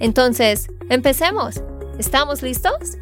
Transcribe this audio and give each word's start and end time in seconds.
Entonces, 0.00 0.68
empecemos. 0.90 1.62
¿Estamos 1.98 2.42
listos? 2.42 2.98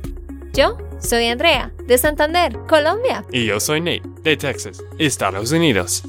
Yo 0.52 0.76
soy 1.00 1.26
Andrea, 1.26 1.72
de 1.86 1.96
Santander, 1.96 2.58
Colombia. 2.68 3.24
Y 3.32 3.46
yo 3.46 3.58
soy 3.58 3.80
Nate, 3.80 4.02
de 4.22 4.36
Texas, 4.36 4.82
Estados 4.98 5.50
Unidos. 5.52 6.02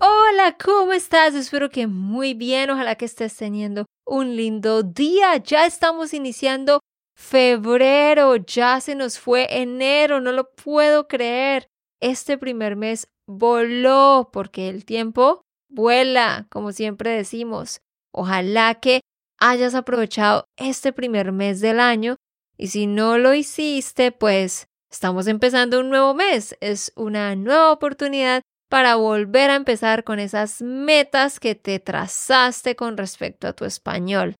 Hola, 0.00 0.56
¿cómo 0.62 0.92
estás? 0.92 1.34
Espero 1.34 1.70
que 1.70 1.86
muy 1.86 2.34
bien. 2.34 2.70
Ojalá 2.70 2.94
que 2.94 3.04
estés 3.04 3.36
teniendo 3.36 3.84
un 4.06 4.36
lindo 4.36 4.82
día. 4.82 5.36
Ya 5.36 5.66
estamos 5.66 6.14
iniciando 6.14 6.80
febrero. 7.16 8.36
Ya 8.36 8.80
se 8.80 8.94
nos 8.94 9.18
fue 9.18 9.46
enero. 9.50 10.20
No 10.20 10.32
lo 10.32 10.50
puedo 10.50 11.08
creer. 11.08 11.66
Este 12.00 12.38
primer 12.38 12.76
mes 12.76 13.08
voló 13.26 14.30
porque 14.32 14.68
el 14.68 14.84
tiempo 14.84 15.42
vuela, 15.68 16.46
como 16.50 16.72
siempre 16.72 17.10
decimos. 17.10 17.80
Ojalá 18.14 18.74
que 18.76 19.00
hayas 19.38 19.74
aprovechado 19.74 20.44
este 20.56 20.92
primer 20.92 21.32
mes 21.32 21.60
del 21.60 21.80
año 21.80 22.16
y 22.56 22.68
si 22.68 22.86
no 22.86 23.18
lo 23.18 23.34
hiciste, 23.34 24.12
pues 24.12 24.66
estamos 24.90 25.28
empezando 25.28 25.80
un 25.80 25.90
nuevo 25.90 26.12
mes. 26.12 26.56
Es 26.60 26.92
una 26.96 27.36
nueva 27.36 27.72
oportunidad 27.72 28.42
para 28.68 28.96
volver 28.96 29.50
a 29.50 29.54
empezar 29.54 30.04
con 30.04 30.18
esas 30.18 30.60
metas 30.60 31.40
que 31.40 31.54
te 31.54 31.78
trazaste 31.78 32.76
con 32.76 32.96
respecto 32.96 33.46
a 33.46 33.52
tu 33.52 33.64
español. 33.64 34.34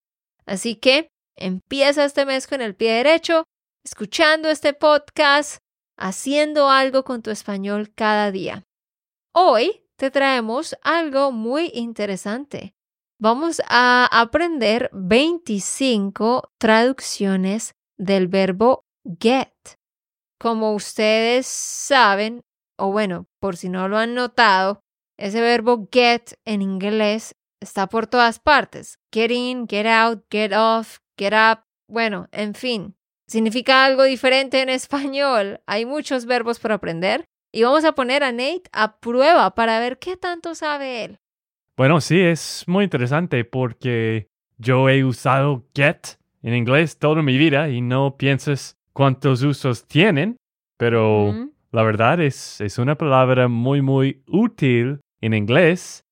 Así 0.47 0.77
que 0.77 1.09
empieza 1.37 2.05
este 2.05 2.27
mes 2.27 2.47
con 2.47 2.61
el 2.61 2.75
pie 2.75 2.93
derecho, 2.93 3.45
escuchando 3.85 4.51
este 4.51 4.75
podcast, 4.75 5.59
haciendo 5.97 6.69
algo 6.69 7.05
con 7.05 7.23
tu 7.23 7.31
español 7.31 7.93
cada 7.95 8.31
día. 8.31 8.65
Hoy 9.33 9.85
te 9.97 10.11
traemos 10.11 10.77
algo 10.83 11.33
muy 11.33 11.71
interesante. 11.75 12.75
Vamos 13.21 13.61
a 13.69 14.07
aprender 14.13 14.91
25 14.93 16.53
traducciones 16.57 17.75
del 17.99 18.29
verbo 18.29 18.85
get. 19.19 19.53
Como 20.39 20.73
ustedes 20.73 21.49
saben, 21.49 22.43
o 22.79 22.93
bueno, 22.93 23.27
por 23.41 23.57
si 23.57 23.71
no 23.71 23.89
lo 23.89 23.99
han 23.99 24.15
notado, 24.15 24.83
ese 25.19 25.41
verbo 25.41 25.89
get 25.91 26.39
en 26.45 26.63
inglés 26.63 27.35
está 27.61 27.89
por 27.89 28.07
todas 28.07 28.39
partes. 28.39 29.01
Get 29.13 29.33
in, 29.33 29.67
get 29.67 29.87
out, 29.87 30.25
get 30.31 30.53
off, 30.53 30.99
get 31.19 31.33
up, 31.33 31.65
bueno, 31.89 32.29
en 32.31 32.55
fin. 32.55 32.95
Significa 33.27 33.85
algo 33.85 34.05
diferente 34.05 34.63
en 34.63 34.69
español. 34.69 35.61
Hay 35.67 35.87
muchos 35.87 36.25
verbos 36.25 36.61
por 36.61 36.71
aprender. 36.71 37.25
Y 37.53 37.65
vamos 37.65 37.85
a 37.85 37.97
poner 37.97 38.23
a 38.23 38.31
Nate 38.31 38.65
a 38.73 39.01
prueba 39.01 39.55
para 39.57 39.81
ver 39.81 39.99
qué 39.99 40.17
tanto 40.17 40.55
sabe 40.55 41.05
él. 41.05 41.19
Bueno, 41.79 42.01
sí, 42.01 42.21
es 42.21 42.65
muy 42.67 42.83
interesante 42.83 43.45
porque 43.45 44.27
yo 44.57 44.89
he 44.89 45.05
usado 45.05 45.65
get 45.77 46.19
en 46.43 46.57
inglés 46.57 46.99
toda 46.99 47.23
mi 47.23 47.39
vida 47.39 47.69
y 47.69 47.83
no 47.83 48.17
piensas 48.17 48.77
cuántos 48.93 49.45
usos 49.45 49.87
tienen, 49.87 50.39
pero 50.77 51.53
la 51.71 51.85
verdad 51.85 52.21
es, 52.21 52.61
es 52.61 52.79
una 52.79 52.99
palabra 52.99 53.47
muy, 53.47 53.81
muy 53.81 54.25
útil 54.27 54.99
en 55.21 55.35
inglés, 55.35 56.03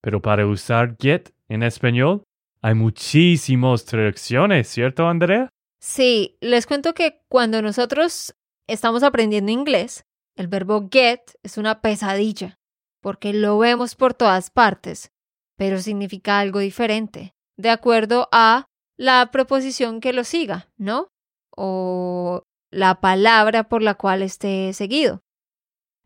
pero 0.00 0.20
para 0.20 0.44
usar 0.44 0.96
get 1.00 1.30
en 1.48 1.62
español 1.62 2.24
hay 2.60 2.74
muchísimas 2.74 3.84
traducciones, 3.84 4.66
¿cierto, 4.66 5.06
Andrea? 5.06 5.48
Sí, 5.80 6.36
les 6.40 6.66
cuento 6.66 6.94
que 6.94 7.20
cuando 7.28 7.62
nosotros 7.62 8.34
estamos 8.66 9.04
aprendiendo 9.04 9.52
inglés, 9.52 10.04
el 10.34 10.48
verbo 10.48 10.88
get 10.90 11.20
es 11.44 11.58
una 11.58 11.80
pesadilla, 11.80 12.58
porque 13.02 13.34
lo 13.34 13.58
vemos 13.58 13.94
por 13.94 14.14
todas 14.14 14.50
partes, 14.50 15.12
pero 15.56 15.80
significa 15.80 16.38
algo 16.38 16.60
diferente, 16.60 17.34
de 17.58 17.68
acuerdo 17.68 18.28
a 18.32 18.66
la 18.96 19.30
preposición 19.30 20.00
que 20.00 20.14
lo 20.14 20.24
siga, 20.24 20.70
¿no? 20.78 21.08
O 21.54 22.44
la 22.70 23.00
palabra 23.00 23.64
por 23.68 23.82
la 23.82 23.94
cual 23.94 24.22
esté 24.22 24.72
seguido. 24.72 25.22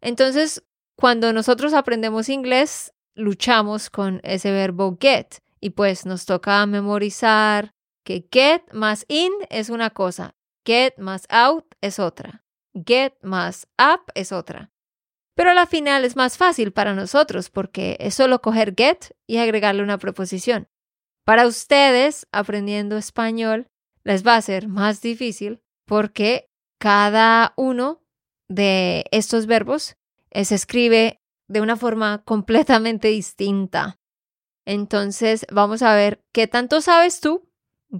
Entonces, 0.00 0.64
cuando 0.96 1.32
nosotros 1.32 1.74
aprendemos 1.74 2.28
inglés, 2.28 2.92
luchamos 3.14 3.90
con 3.90 4.20
ese 4.24 4.50
verbo 4.50 4.96
get 5.00 5.38
y 5.60 5.70
pues 5.70 6.06
nos 6.06 6.26
toca 6.26 6.64
memorizar, 6.66 7.70
que 8.04 8.26
get 8.30 8.62
más 8.72 9.04
in 9.08 9.32
es 9.50 9.68
una 9.68 9.90
cosa, 9.90 10.34
get 10.64 10.96
más 10.96 11.26
out 11.28 11.66
es 11.80 11.98
otra, 11.98 12.44
get 12.74 13.14
más 13.22 13.68
up 13.78 14.10
es 14.14 14.32
otra. 14.32 14.70
Pero 15.36 15.50
a 15.50 15.54
la 15.54 15.66
final 15.66 16.04
es 16.04 16.16
más 16.16 16.36
fácil 16.36 16.72
para 16.72 16.94
nosotros 16.94 17.50
porque 17.50 17.96
es 18.00 18.14
solo 18.14 18.42
coger 18.42 18.74
get 18.76 19.14
y 19.28 19.36
agregarle 19.36 19.84
una 19.84 19.98
preposición. 19.98 20.68
Para 21.24 21.46
ustedes, 21.46 22.26
aprendiendo 22.32 22.96
español, 22.96 23.68
les 24.02 24.26
va 24.26 24.34
a 24.34 24.42
ser 24.42 24.66
más 24.66 25.00
difícil 25.00 25.62
porque 25.86 26.48
cada 26.80 27.52
uno 27.56 28.02
de 28.48 29.04
estos 29.12 29.46
verbos 29.46 29.96
se 30.32 30.54
escribe 30.54 31.20
de 31.48 31.60
una 31.60 31.76
forma 31.76 32.24
completamente 32.24 33.08
distinta. 33.08 34.00
Entonces, 34.64 35.46
vamos 35.52 35.82
a 35.82 35.94
ver 35.94 36.24
qué 36.32 36.48
tanto 36.48 36.80
sabes 36.80 37.20
tú 37.20 37.46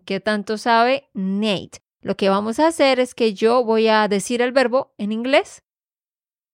¿Qué 0.04 0.20
tanto 0.20 0.58
sabe 0.58 1.08
Nate? 1.14 1.78
Lo 2.00 2.16
que 2.16 2.28
vamos 2.28 2.58
a 2.58 2.68
hacer 2.68 3.00
es 3.00 3.14
que 3.14 3.34
yo 3.34 3.64
voy 3.64 3.88
a 3.88 4.06
decir 4.08 4.42
el 4.42 4.52
verbo 4.52 4.94
en 4.98 5.12
inglés 5.12 5.64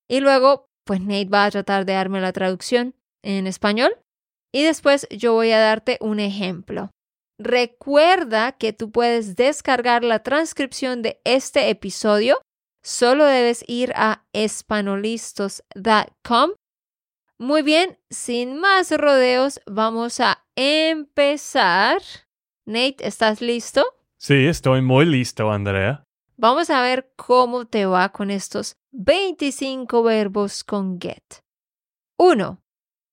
y 0.09 0.21
luego, 0.21 0.69
pues 0.85 1.01
Nate 1.01 1.27
va 1.27 1.45
a 1.45 1.51
tratar 1.51 1.85
de 1.85 1.95
darme 1.95 2.21
la 2.21 2.33
traducción 2.33 2.95
en 3.23 3.47
español 3.47 3.93
y 4.53 4.63
después 4.63 5.07
yo 5.11 5.33
voy 5.33 5.51
a 5.53 5.59
darte 5.59 5.99
un 6.01 6.21
ejemplo. 6.21 6.91
Recuerda 7.39 8.53
que 8.53 8.73
tú 8.73 8.93
puedes 8.93 9.37
descargar 9.37 10.05
la 10.05 10.23
transcripción 10.23 11.03
de 11.03 11.21
este 11.25 11.69
episodio. 11.71 12.41
Solo 12.85 13.25
debes 13.25 13.65
ir 13.67 13.93
a 13.97 14.25
espanolistos.com. 14.33 16.51
Muy 17.39 17.63
bien, 17.63 17.99
sin 18.11 18.61
más 18.61 18.91
rodeos, 18.93 19.61
vamos 19.67 20.21
a 20.21 20.45
empezar. 20.55 22.03
Nate, 22.67 22.97
¿estás 23.01 23.41
listo? 23.41 23.85
Sí, 24.19 24.47
estoy 24.47 24.83
muy 24.83 25.07
listo, 25.07 25.51
Andrea. 25.51 26.05
Vamos 26.43 26.71
a 26.71 26.83
ver 26.83 27.09
cómo 27.15 27.67
te 27.67 27.87
va 27.87 28.09
con 28.09 28.29
estos 28.29 28.77
25 28.91 30.03
verbos 30.03 30.65
con 30.65 31.01
get. 31.01 31.45
1. 32.19 32.61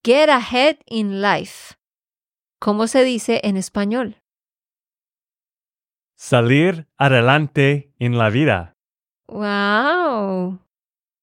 Get 0.04 0.28
ahead 0.28 0.78
in 0.86 1.22
life. 1.22 1.76
¿Cómo 2.58 2.88
se 2.88 3.04
dice 3.04 3.40
en 3.44 3.56
español? 3.56 4.16
Salir 6.16 6.88
adelante 6.96 7.94
en 8.00 8.18
la 8.18 8.30
vida. 8.30 8.74
¡Wow! 9.28 10.58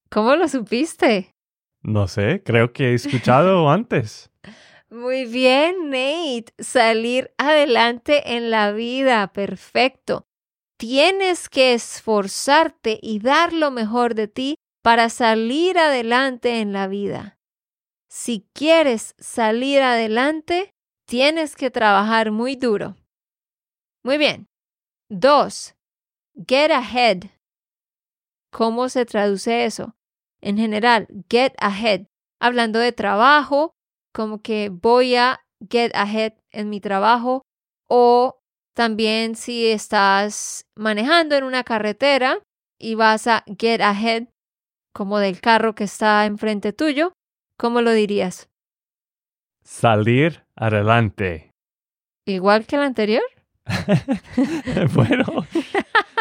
¿Cómo 0.09 0.37
lo 0.37 0.47
supiste? 0.47 1.35
No 1.81 2.07
sé, 2.07 2.41
creo 2.41 2.71
que 2.71 2.91
he 2.91 2.93
escuchado 2.93 3.69
antes. 3.69 4.31
Muy 4.89 5.25
bien, 5.25 5.89
Nate. 5.89 6.53
Salir 6.57 7.33
adelante 7.37 8.37
en 8.37 8.49
la 8.49 8.71
vida. 8.71 9.27
Perfecto. 9.33 10.26
Tienes 10.77 11.49
que 11.49 11.73
esforzarte 11.73 12.99
y 13.01 13.19
dar 13.19 13.51
lo 13.51 13.71
mejor 13.71 14.13
de 14.13 14.27
ti 14.27 14.55
para 14.83 15.09
salir 15.09 15.79
adelante 15.79 16.59
en 16.59 16.71
la 16.71 16.87
vida. 16.87 17.39
Si 18.09 18.47
quieres 18.53 19.15
salir 19.17 19.81
adelante, 19.81 20.71
tienes 21.07 21.55
que 21.55 21.71
trabajar 21.71 22.31
muy 22.31 22.55
duro. 22.55 22.95
Muy 24.03 24.17
bien. 24.17 24.47
Dos. 25.09 25.75
Get 26.47 26.71
ahead. 26.71 27.23
¿Cómo 28.51 28.89
se 28.89 29.05
traduce 29.05 29.65
eso? 29.65 29.95
En 30.41 30.57
general, 30.57 31.07
get 31.29 31.53
ahead. 31.57 32.05
Hablando 32.39 32.79
de 32.79 32.91
trabajo, 32.91 33.73
como 34.13 34.41
que 34.41 34.69
voy 34.69 35.15
a 35.15 35.41
get 35.69 35.91
ahead 35.95 36.33
en 36.51 36.69
mi 36.69 36.79
trabajo 36.79 37.41
o 37.89 38.36
también 38.77 39.35
si 39.35 39.65
estás 39.65 40.67
manejando 40.75 41.35
en 41.35 41.43
una 41.43 41.63
carretera 41.63 42.37
y 42.79 42.93
vas 42.93 43.25
a 43.25 43.43
get 43.57 43.81
ahead 43.81 44.27
como 44.93 45.17
del 45.17 45.41
carro 45.41 45.73
que 45.73 45.85
está 45.85 46.27
enfrente 46.27 46.73
tuyo, 46.73 47.13
¿cómo 47.57 47.81
lo 47.81 47.91
dirías? 47.91 48.49
Salir 49.63 50.43
adelante. 50.55 51.49
¿Igual 52.27 52.67
que 52.67 52.75
el 52.75 52.83
anterior? 52.83 53.23
bueno, 54.93 55.25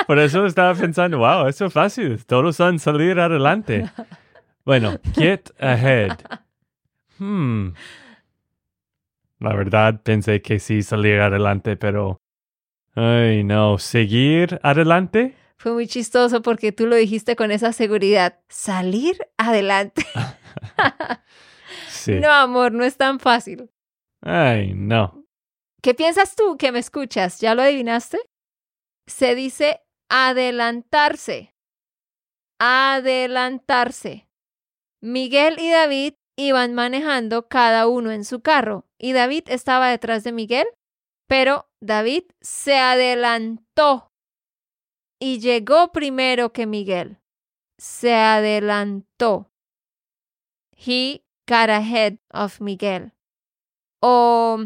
por 0.06 0.18
eso 0.18 0.46
estaba 0.46 0.74
pensando, 0.74 1.18
wow, 1.18 1.48
eso 1.48 1.66
es 1.66 1.72
fácil. 1.74 2.24
Todos 2.24 2.56
son 2.56 2.78
salir 2.78 3.20
adelante. 3.20 3.90
Bueno, 4.64 4.98
get 5.14 5.50
ahead. 5.60 6.16
Hmm. 7.18 7.74
La 9.40 9.54
verdad 9.54 10.00
pensé 10.02 10.40
que 10.40 10.58
sí 10.58 10.82
salir 10.82 11.20
adelante, 11.20 11.76
pero... 11.76 12.18
Ay, 12.96 13.44
no, 13.44 13.76
seguir 13.76 14.58
adelante. 14.62 15.36
Fue 15.58 15.72
muy 15.72 15.86
chistoso 15.86 16.40
porque 16.40 16.72
tú 16.72 16.86
lo 16.86 16.96
dijiste 16.96 17.36
con 17.36 17.50
esa 17.50 17.72
seguridad. 17.72 18.40
Salir 18.48 19.18
adelante. 19.36 20.02
sí. 21.88 22.14
No, 22.14 22.32
amor, 22.32 22.72
no 22.72 22.84
es 22.84 22.96
tan 22.96 23.20
fácil. 23.20 23.70
Ay, 24.22 24.72
no. 24.74 25.26
¿Qué 25.82 25.92
piensas 25.92 26.34
tú 26.36 26.56
que 26.56 26.72
me 26.72 26.78
escuchas? 26.78 27.38
¿Ya 27.38 27.54
lo 27.54 27.62
adivinaste? 27.62 28.18
Se 29.06 29.34
dice 29.34 29.82
adelantarse. 30.08 31.54
Adelantarse. 32.58 34.26
Miguel 35.02 35.56
y 35.60 35.70
David 35.70 36.14
iban 36.36 36.72
manejando 36.72 37.48
cada 37.48 37.88
uno 37.88 38.10
en 38.10 38.24
su 38.24 38.40
carro 38.40 38.86
y 38.98 39.12
David 39.12 39.44
estaba 39.48 39.90
detrás 39.90 40.24
de 40.24 40.32
Miguel, 40.32 40.66
pero 41.26 41.68
David 41.86 42.24
se 42.40 42.76
adelantó 42.76 44.12
y 45.18 45.38
llegó 45.38 45.92
primero 45.92 46.52
que 46.52 46.66
Miguel. 46.66 47.18
Se 47.78 48.14
adelantó. 48.14 49.50
He 50.72 51.24
got 51.46 51.70
ahead 51.70 52.18
of 52.30 52.60
Miguel. 52.60 53.12
O, 54.00 54.58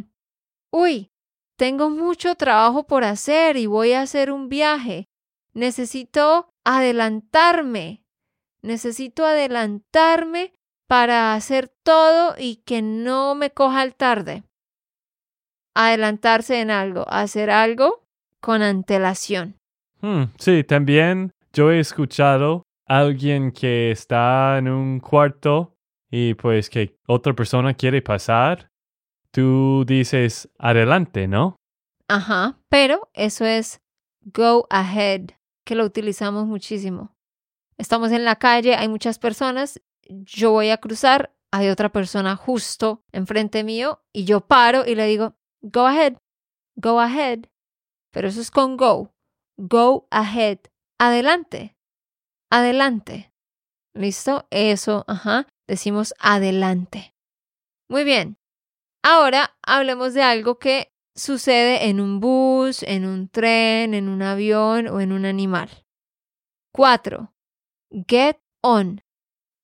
uy, 0.72 1.12
tengo 1.56 1.90
mucho 1.90 2.34
trabajo 2.34 2.86
por 2.86 3.04
hacer 3.04 3.56
y 3.56 3.66
voy 3.66 3.92
a 3.92 4.02
hacer 4.02 4.32
un 4.32 4.48
viaje. 4.48 5.08
Necesito 5.52 6.52
adelantarme. 6.64 8.04
Necesito 8.62 9.24
adelantarme 9.24 10.52
para 10.86 11.34
hacer 11.34 11.68
todo 11.68 12.34
y 12.38 12.56
que 12.56 12.82
no 12.82 13.34
me 13.34 13.50
coja 13.52 13.82
el 13.82 13.94
tarde. 13.94 14.44
Adelantarse 15.74 16.60
en 16.60 16.70
algo, 16.70 17.04
hacer 17.08 17.50
algo 17.50 18.04
con 18.40 18.62
antelación. 18.62 19.56
Hmm, 20.00 20.24
sí, 20.38 20.64
también 20.64 21.32
yo 21.52 21.70
he 21.70 21.80
escuchado 21.80 22.64
a 22.86 22.98
alguien 22.98 23.52
que 23.52 23.90
está 23.90 24.58
en 24.58 24.68
un 24.68 25.00
cuarto 25.00 25.74
y 26.10 26.34
pues 26.34 26.68
que 26.70 26.96
otra 27.06 27.34
persona 27.34 27.74
quiere 27.74 28.02
pasar. 28.02 28.70
Tú 29.30 29.84
dices 29.86 30.48
adelante, 30.58 31.28
¿no? 31.28 31.56
Ajá, 32.08 32.58
pero 32.68 33.08
eso 33.14 33.44
es 33.44 33.80
go 34.22 34.66
ahead, 34.70 35.30
que 35.64 35.76
lo 35.76 35.84
utilizamos 35.84 36.46
muchísimo. 36.46 37.14
Estamos 37.78 38.10
en 38.12 38.24
la 38.24 38.36
calle, 38.36 38.74
hay 38.74 38.88
muchas 38.88 39.18
personas, 39.18 39.80
yo 40.08 40.50
voy 40.50 40.70
a 40.70 40.78
cruzar, 40.78 41.32
hay 41.52 41.68
otra 41.68 41.90
persona 41.90 42.36
justo 42.36 43.02
enfrente 43.12 43.64
mío 43.64 44.02
y 44.12 44.24
yo 44.24 44.40
paro 44.40 44.84
y 44.86 44.94
le 44.94 45.06
digo, 45.06 45.34
go 45.62 45.86
ahead, 45.86 46.16
go 46.76 47.00
ahead. 47.00 47.46
Pero 48.12 48.28
eso 48.28 48.40
es 48.40 48.50
con 48.50 48.76
go. 48.76 49.12
Go 49.56 50.06
ahead. 50.10 50.58
Adelante. 50.98 51.76
Adelante. 52.50 53.32
¿Listo? 53.94 54.46
Eso, 54.50 55.04
ajá. 55.06 55.46
Decimos 55.68 56.14
adelante. 56.18 57.14
Muy 57.88 58.04
bien. 58.04 58.38
Ahora 59.02 59.56
hablemos 59.62 60.14
de 60.14 60.22
algo 60.22 60.58
que 60.58 60.92
sucede 61.14 61.88
en 61.88 62.00
un 62.00 62.20
bus, 62.20 62.82
en 62.82 63.06
un 63.06 63.28
tren, 63.28 63.94
en 63.94 64.08
un 64.08 64.22
avión 64.22 64.88
o 64.88 65.00
en 65.00 65.12
un 65.12 65.24
animal. 65.24 65.70
Cuatro. 66.72 67.32
Get 68.08 68.38
on. 68.62 69.02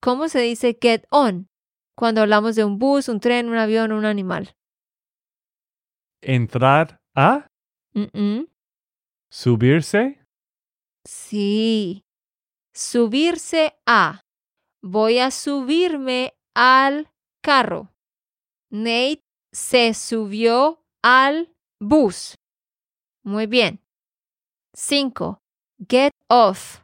¿Cómo 0.01 0.29
se 0.29 0.41
dice 0.41 0.79
get 0.81 1.07
on 1.11 1.49
cuando 1.97 2.21
hablamos 2.21 2.57
de 2.57 2.65
un 2.65 2.79
bus, 2.79 3.09
un 3.09 3.21
tren, 3.21 3.49
un 3.49 3.57
avión 3.57 3.93
o 3.93 3.97
un 3.97 4.05
animal? 4.05 4.57
Entrar 6.29 6.99
a, 7.15 7.47
Mm, 7.95 8.09
mm. 8.13 8.47
subirse, 9.31 10.21
Sí. 11.07 12.03
Subirse 12.75 13.75
a. 13.87 14.21
Voy 14.83 15.19
a 15.21 15.31
subirme 15.31 16.35
al 16.55 17.09
carro. 17.43 17.93
Nate 18.71 19.23
se 19.53 19.95
subió 19.95 20.83
al 21.03 21.55
bus. 21.81 22.35
Muy 23.25 23.47
bien. 23.47 23.81
5. 24.75 25.39
Get 25.89 26.11
off. 26.29 26.83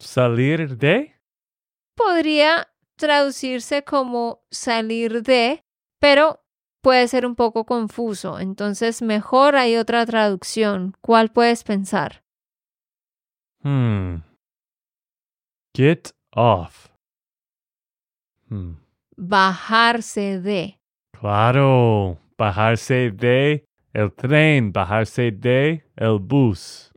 salir 0.00 0.76
de, 0.76 1.16
Podría 1.96 2.68
traducirse 2.96 3.82
como 3.82 4.44
salir 4.52 5.22
de, 5.22 5.62
pero 6.00 6.40
puede 6.82 7.08
ser 7.08 7.26
un 7.26 7.34
poco 7.34 7.64
confuso. 7.64 8.38
Entonces, 8.38 9.02
mejor 9.02 9.56
hay 9.56 9.76
otra 9.76 10.04
traducción. 10.06 10.94
¿Cuál 11.00 11.30
puedes 11.30 11.64
pensar? 11.64 12.22
hmm. 13.62 14.22
Get 15.74 16.10
off. 16.34 16.88
Hmm. 18.48 18.74
Bajarse 19.16 20.40
de. 20.40 20.78
Claro, 21.18 22.18
bajarse 22.36 23.10
de 23.10 23.64
el 23.92 24.12
tren, 24.12 24.72
bajarse 24.72 25.32
de 25.32 25.84
el 25.96 26.18
bus. 26.20 26.92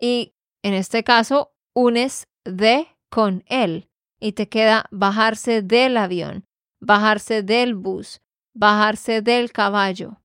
Y 0.00 0.34
en 0.62 0.74
este 0.74 1.04
caso, 1.04 1.52
unes 1.74 2.26
de 2.44 2.88
con 3.10 3.44
él 3.46 3.88
y 4.18 4.32
te 4.32 4.48
queda 4.48 4.86
bajarse 4.90 5.60
del 5.62 5.96
avión, 5.96 6.46
bajarse 6.80 7.42
del 7.42 7.74
bus, 7.74 8.21
bajarse 8.54 9.22
del 9.22 9.52
caballo. 9.52 10.20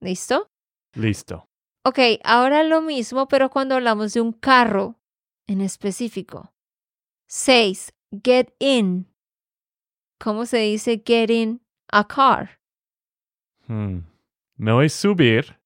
¿Listo? 0.00 0.48
Listo. 0.94 1.46
Ok, 1.84 1.98
ahora 2.24 2.62
lo 2.62 2.82
mismo, 2.82 3.28
pero 3.28 3.50
cuando 3.50 3.74
hablamos 3.74 4.12
de 4.12 4.20
un 4.20 4.32
carro 4.32 4.96
en 5.46 5.60
específico. 5.60 6.52
6. 7.28 7.92
Get 8.22 8.54
in. 8.58 9.06
¿Cómo 10.18 10.44
se 10.44 10.58
dice 10.58 11.02
get 11.04 11.30
in 11.30 11.62
a 11.90 12.06
car? 12.06 12.60
Hmm. 13.66 14.00
No 14.56 14.82
es 14.82 14.92
subir. 14.92 15.58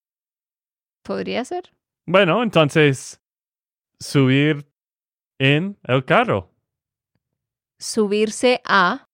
¿Podría 1.03 1.45
ser? 1.45 1.75
Bueno, 2.07 2.43
entonces 2.43 3.21
subir 3.99 4.69
en 5.39 5.79
el 5.83 6.05
carro. 6.05 6.51
Subirse 7.79 8.61
a. 8.65 9.09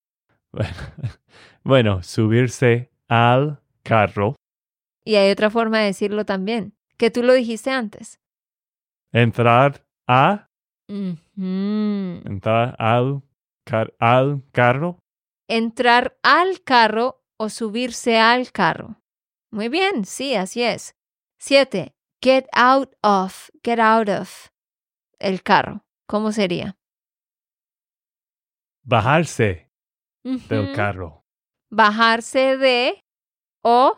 Bueno, 0.51 0.75
bueno, 1.63 2.03
subirse 2.03 2.90
al 3.11 3.61
carro, 3.83 4.35
Y 5.03 5.15
hay 5.15 5.31
otra 5.31 5.49
forma 5.49 5.79
de 5.79 5.85
decirlo 5.87 6.23
también, 6.25 6.77
que 6.97 7.11
tú 7.11 7.23
lo 7.23 7.33
dijiste 7.33 7.69
antes. 7.71 8.19
entrar 9.11 9.85
a, 10.07 10.47
entrar 12.25 12.75
al, 12.79 13.21
car- 13.65 13.93
al 13.99 14.41
carro. 14.53 14.99
Entrar 15.49 16.17
al 16.23 16.61
carro 16.63 17.21
o 17.37 17.49
subirse 17.49 18.17
al 18.17 18.51
carro. 18.53 19.01
Muy 19.51 19.67
bien, 19.67 20.05
sí, 20.05 20.35
así 20.35 20.63
es. 20.63 20.95
7. 21.39 21.93
Get 22.21 22.45
out 22.53 22.93
of, 23.03 23.49
get 23.63 23.79
out 23.79 24.07
of 24.07 24.47
el 25.19 25.41
carro. 25.43 25.83
¿Cómo 26.07 26.31
sería? 26.31 26.77
Bajarse 28.83 29.69
del 30.23 30.73
carro. 30.75 31.20
Bajarse 31.71 32.57
de 32.57 33.01
o 33.63 33.97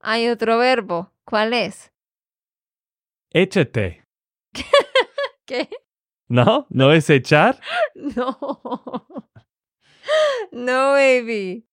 hay 0.00 0.28
otro 0.28 0.58
verbo. 0.58 1.10
¿Cuál 1.24 1.54
es? 1.54 1.90
Échate. 3.32 4.04
¿Qué? 5.46 5.68
¿No? 6.28 6.66
¿No 6.70 6.92
es 6.92 7.08
echar? 7.10 7.60
No. 7.94 8.38
No, 10.52 10.92
baby. 10.92 11.66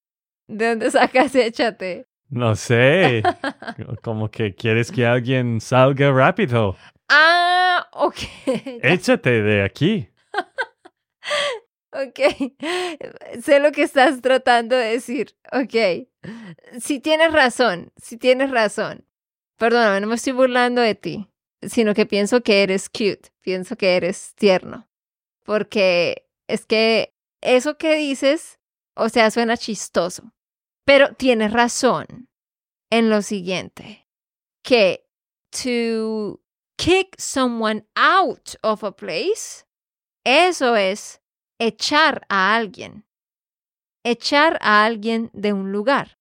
¿De 0.48 0.70
dónde 0.70 0.92
sacas 0.92 1.36
échate? 1.36 2.06
No 2.30 2.56
sé. 2.56 3.24
Como 4.04 4.30
que 4.30 4.56
quieres 4.56 4.92
que 4.92 5.06
alguien 5.06 5.62
salga 5.62 6.12
rápido. 6.12 6.76
Ah, 7.10 7.88
ok. 7.94 8.18
Échate 8.82 9.42
de 9.42 9.64
aquí. 9.64 10.10
Ok. 12.04 12.20
Sé 13.42 13.60
lo 13.60 13.72
que 13.72 13.84
estás 13.84 14.22
tratando 14.22 14.76
de 14.76 14.92
decir. 14.92 15.36
Ok. 15.52 16.08
Si 16.80 17.00
tienes 17.00 17.32
razón, 17.32 17.92
si 17.98 18.18
tienes 18.18 18.52
razón. 18.52 19.08
Perdóname, 19.58 20.02
no 20.02 20.08
me 20.08 20.16
estoy 20.16 20.34
burlando 20.34 20.82
de 20.82 20.96
ti, 20.96 21.30
sino 21.62 21.94
que 21.94 22.06
pienso 22.06 22.42
que 22.42 22.64
eres 22.64 22.90
cute, 22.90 23.32
pienso 23.42 23.78
que 23.78 23.96
eres 23.96 24.36
tierno. 24.36 24.90
Porque 25.44 26.28
es 26.48 26.66
que 26.66 27.16
eso 27.42 27.78
que 27.78 27.96
dices, 27.96 28.60
o 28.96 29.08
sea, 29.08 29.32
suena 29.32 29.56
chistoso. 29.56 30.34
Pero 30.84 31.14
tienes 31.14 31.54
razón 31.54 32.30
en 32.90 33.10
lo 33.10 33.22
siguiente. 33.22 34.06
que 34.66 35.06
to 35.52 36.42
kick 36.78 37.16
someone 37.20 37.86
out 37.96 38.56
of 38.64 38.84
a 38.84 38.92
place, 38.92 39.64
eso 40.26 40.76
es 40.76 41.22
echar 41.60 42.26
a 42.30 42.56
alguien. 42.56 43.06
Echar 44.04 44.58
a 44.62 44.86
alguien 44.86 45.32
de 45.34 45.54
un 45.54 45.72
lugar. 45.72 46.20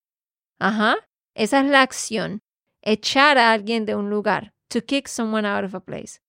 Ajá, 0.58 0.96
esa 1.34 1.60
es 1.60 1.66
la 1.66 1.82
acción. 1.82 2.42
Echar 2.82 3.38
a 3.38 3.52
alguien 3.52 3.86
de 3.86 3.94
un 3.94 4.10
lugar. 4.10 4.54
To 4.68 4.82
kick 4.82 5.08
someone 5.08 5.46
out 5.46 5.64
of 5.64 5.74
a 5.74 5.80
place. 5.80 6.20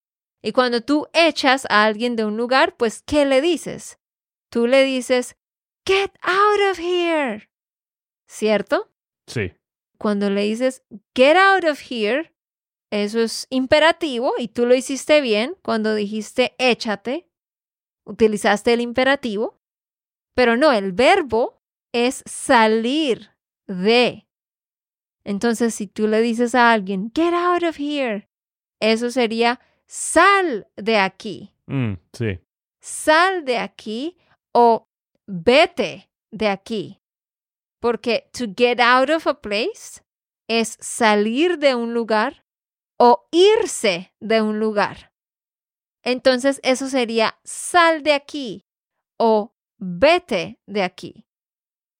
Y 0.41 0.51
cuando 0.51 0.81
tú 0.81 1.07
echas 1.13 1.65
a 1.69 1.85
alguien 1.85 2.15
de 2.15 2.25
un 2.25 2.37
lugar, 2.37 2.75
pues, 2.77 3.01
¿qué 3.01 3.25
le 3.25 3.41
dices? 3.41 3.97
Tú 4.51 4.67
le 4.67 4.83
dices, 4.83 5.35
get 5.87 6.11
out 6.21 6.71
of 6.71 6.79
here. 6.79 7.49
¿Cierto? 8.27 8.91
Sí. 9.27 9.53
Cuando 9.97 10.29
le 10.29 10.41
dices, 10.41 10.83
get 11.15 11.35
out 11.35 11.63
of 11.63 11.79
here, 11.89 12.35
eso 12.91 13.19
es 13.21 13.47
imperativo 13.49 14.33
y 14.37 14.49
tú 14.49 14.65
lo 14.65 14.75
hiciste 14.75 15.21
bien 15.21 15.57
cuando 15.63 15.95
dijiste 15.95 16.55
échate, 16.59 17.27
utilizaste 18.05 18.73
el 18.73 18.81
imperativo, 18.81 19.59
pero 20.35 20.57
no, 20.57 20.71
el 20.71 20.91
verbo 20.91 21.61
es 21.93 22.23
salir 22.25 23.31
de. 23.67 24.27
Entonces, 25.23 25.73
si 25.73 25.87
tú 25.87 26.07
le 26.07 26.21
dices 26.21 26.53
a 26.55 26.71
alguien, 26.71 27.11
get 27.15 27.33
out 27.33 27.63
of 27.63 27.79
here, 27.79 28.29
eso 28.79 29.09
sería 29.09 29.59
sal 29.87 30.67
de 30.75 30.97
aquí. 30.97 31.53
Mm, 31.67 31.93
sí. 32.13 32.39
Sal 32.81 33.45
de 33.45 33.57
aquí 33.57 34.17
o 34.53 34.87
vete 35.25 36.09
de 36.31 36.49
aquí. 36.49 37.01
Porque 37.79 38.29
to 38.31 38.45
get 38.55 38.79
out 38.79 39.09
of 39.09 39.27
a 39.27 39.41
place 39.41 40.03
es 40.47 40.77
salir 40.79 41.57
de 41.57 41.75
un 41.75 41.93
lugar 41.93 42.45
o 42.99 43.27
irse 43.31 44.13
de 44.19 44.41
un 44.41 44.59
lugar. 44.59 45.11
Entonces 46.05 46.59
eso 46.63 46.87
sería 46.87 47.39
sal 47.43 48.03
de 48.03 48.13
aquí 48.13 48.65
o 49.19 49.55
vete 49.79 50.59
de 50.67 50.83
aquí. 50.83 51.25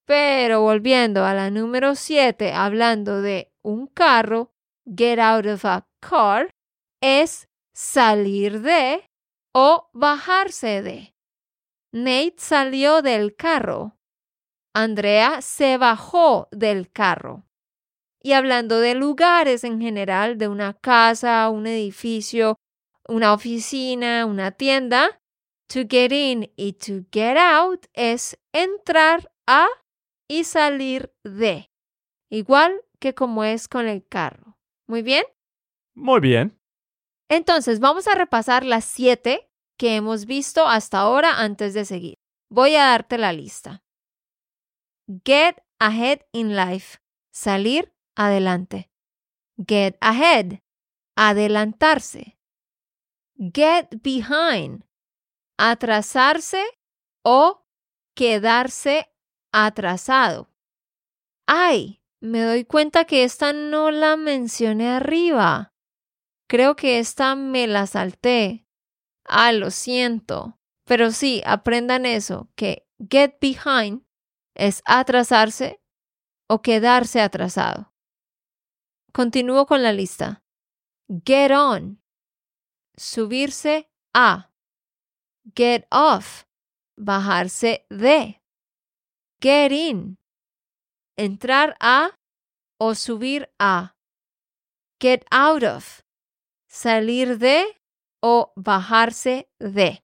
Pero 0.06 0.62
volviendo 0.62 1.26
a 1.26 1.34
la 1.34 1.50
número 1.50 1.96
7, 1.96 2.54
hablando 2.54 3.22
de 3.24 3.52
un 3.64 3.88
carro, 3.88 4.52
get 4.86 5.18
out 5.18 5.48
of 5.48 5.66
a 5.66 5.88
car, 6.00 6.52
es 7.02 7.50
salir 7.74 8.62
de 8.62 9.10
o 9.54 9.90
bajarse 9.94 10.84
de. 10.84 11.16
Nate 11.92 12.36
salió 12.38 13.02
del 13.02 13.36
carro. 13.36 13.98
Andrea 14.76 15.42
se 15.42 15.78
bajó 15.78 16.48
del 16.52 16.92
carro. 16.92 17.48
Y 18.22 18.34
hablando 18.34 18.80
de 18.80 18.94
lugares 18.94 19.64
en 19.64 19.80
general, 19.80 20.38
de 20.38 20.48
una 20.48 20.74
casa, 20.74 21.50
un 21.50 21.66
edificio, 21.68 22.58
una 23.08 23.34
oficina, 23.34 24.26
una 24.26 24.52
tienda, 24.52 25.22
to 25.68 25.82
get 25.90 26.12
in 26.12 26.52
y 26.56 26.74
to 26.74 27.06
get 27.12 27.38
out 27.38 27.86
es 27.94 28.38
entrar 28.54 29.32
a 29.48 29.68
y 30.28 30.44
salir 30.44 31.14
de. 31.24 31.72
Igual 32.30 32.82
que 33.00 33.14
como 33.14 33.44
es 33.44 33.68
con 33.68 33.88
el 33.88 34.06
carro. 34.08 34.58
¿Muy 34.88 35.02
bien? 35.02 35.24
Muy 35.96 36.20
bien. 36.20 36.60
Entonces, 37.30 37.80
vamos 37.80 38.08
a 38.08 38.16
repasar 38.16 38.66
las 38.66 38.86
siete 38.86 39.50
que 39.78 39.96
hemos 39.96 40.26
visto 40.26 40.68
hasta 40.68 41.00
ahora 41.00 41.40
antes 41.40 41.74
de 41.74 41.86
seguir. 41.86 42.20
Voy 42.50 42.76
a 42.76 42.86
darte 42.86 43.18
la 43.18 43.34
lista. 43.34 43.84
Get 45.24 45.64
ahead 45.80 46.22
in 46.32 46.56
life. 46.56 47.00
Salir 47.32 47.94
adelante. 48.16 48.90
Get 49.58 49.98
ahead. 50.02 50.62
Adelantarse. 51.16 52.35
Get 53.38 54.02
behind. 54.02 54.86
Atrasarse 55.58 56.64
o 57.24 57.66
quedarse 58.16 59.12
atrasado. 59.52 60.50
Ay, 61.48 62.02
me 62.22 62.42
doy 62.42 62.66
cuenta 62.66 63.06
que 63.06 63.24
esta 63.24 63.54
no 63.54 63.92
la 63.92 64.16
mencioné 64.16 64.90
arriba. 64.90 65.74
Creo 66.48 66.76
que 66.76 67.00
esta 67.00 67.36
me 67.36 67.68
la 67.68 67.88
salté. 67.88 68.68
Ah, 69.26 69.52
lo 69.52 69.70
siento. 69.72 70.60
Pero 70.86 71.12
sí, 71.12 71.42
aprendan 71.46 72.06
eso, 72.06 72.50
que 72.56 72.88
get 73.10 73.38
behind 73.42 74.06
es 74.56 74.82
atrasarse 74.86 75.82
o 76.48 76.62
quedarse 76.62 77.22
atrasado. 77.22 77.94
Continúo 79.12 79.66
con 79.66 79.82
la 79.84 79.92
lista. 79.92 80.44
Get 81.26 81.52
on. 81.52 82.05
Subirse 82.98 83.90
a. 84.14 84.52
Get 85.56 85.88
off. 85.92 86.46
Bajarse 86.98 87.86
de. 87.90 88.42
Get 89.42 89.72
in. 89.72 90.18
Entrar 91.18 91.76
a 91.80 92.12
o 92.80 92.96
subir 92.96 93.50
a. 93.60 93.96
Get 95.02 95.26
out 95.32 95.64
of. 95.64 96.02
Salir 96.68 97.38
de 97.38 97.66
o 98.22 98.54
bajarse 98.56 99.50
de. 99.60 100.04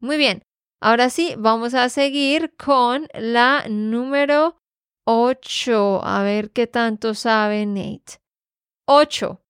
Muy 0.00 0.16
bien. 0.16 0.42
Ahora 0.80 1.10
sí, 1.10 1.34
vamos 1.38 1.74
a 1.74 1.88
seguir 1.88 2.56
con 2.56 3.06
la 3.14 3.68
número 3.68 4.56
8. 5.04 6.00
A 6.02 6.22
ver 6.24 6.50
qué 6.50 6.66
tanto 6.66 7.14
sabe 7.14 7.66
Nate. 7.66 8.20
8. 8.86 9.40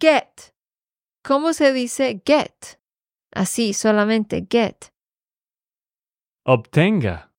Get. 0.00 0.51
¿Cómo 1.24 1.52
se 1.52 1.72
dice 1.72 2.20
get? 2.24 2.80
Así, 3.32 3.74
solamente 3.74 4.46
get. 4.50 4.92
Obtenga. 6.44 7.32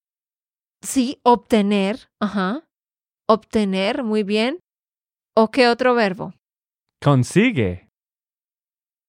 Sí, 0.81 1.19
obtener. 1.23 2.09
Ajá. 2.19 2.65
Obtener, 3.27 4.03
muy 4.03 4.23
bien. 4.23 4.59
¿O 5.35 5.51
qué 5.51 5.67
otro 5.67 5.95
verbo? 5.95 6.33
Consigue. 7.01 7.89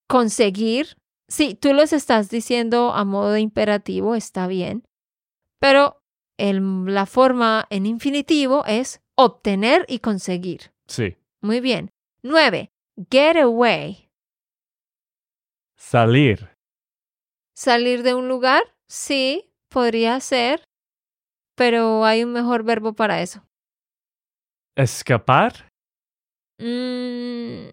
Conseguir. 0.08 0.96
Sí, 1.28 1.54
tú 1.54 1.72
los 1.72 1.92
estás 1.92 2.28
diciendo 2.28 2.92
a 2.92 3.04
modo 3.04 3.32
de 3.32 3.40
imperativo, 3.40 4.14
está 4.14 4.46
bien. 4.46 4.84
Pero 5.60 6.00
el, 6.36 6.86
la 6.86 7.06
forma 7.06 7.66
en 7.70 7.86
infinitivo 7.86 8.64
es 8.66 9.00
obtener 9.16 9.86
y 9.88 10.00
conseguir. 10.00 10.72
Sí. 10.86 11.16
Muy 11.40 11.60
bien. 11.60 11.90
Nueve. 12.22 12.70
Get 13.10 13.36
away. 13.36 14.03
Salir. 15.86 16.48
¿Salir 17.54 18.02
de 18.02 18.14
un 18.14 18.26
lugar? 18.26 18.62
Sí, 18.88 19.52
podría 19.68 20.18
ser. 20.18 20.64
Pero 21.56 22.04
hay 22.06 22.24
un 22.24 22.32
mejor 22.32 22.64
verbo 22.64 22.94
para 22.94 23.20
eso. 23.20 23.46
Escapar. 24.76 25.68
Mm, 26.58 27.68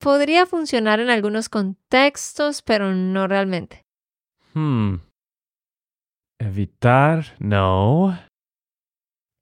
podría 0.00 0.46
funcionar 0.46 1.00
en 1.00 1.10
algunos 1.10 1.50
contextos, 1.50 2.62
pero 2.62 2.94
no 2.94 3.28
realmente. 3.28 3.84
Hmm. 4.54 4.96
Evitar. 6.40 7.36
No. 7.38 8.18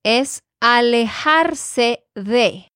Es 0.05 0.41
alejarse 0.61 2.05
de. 2.17 2.69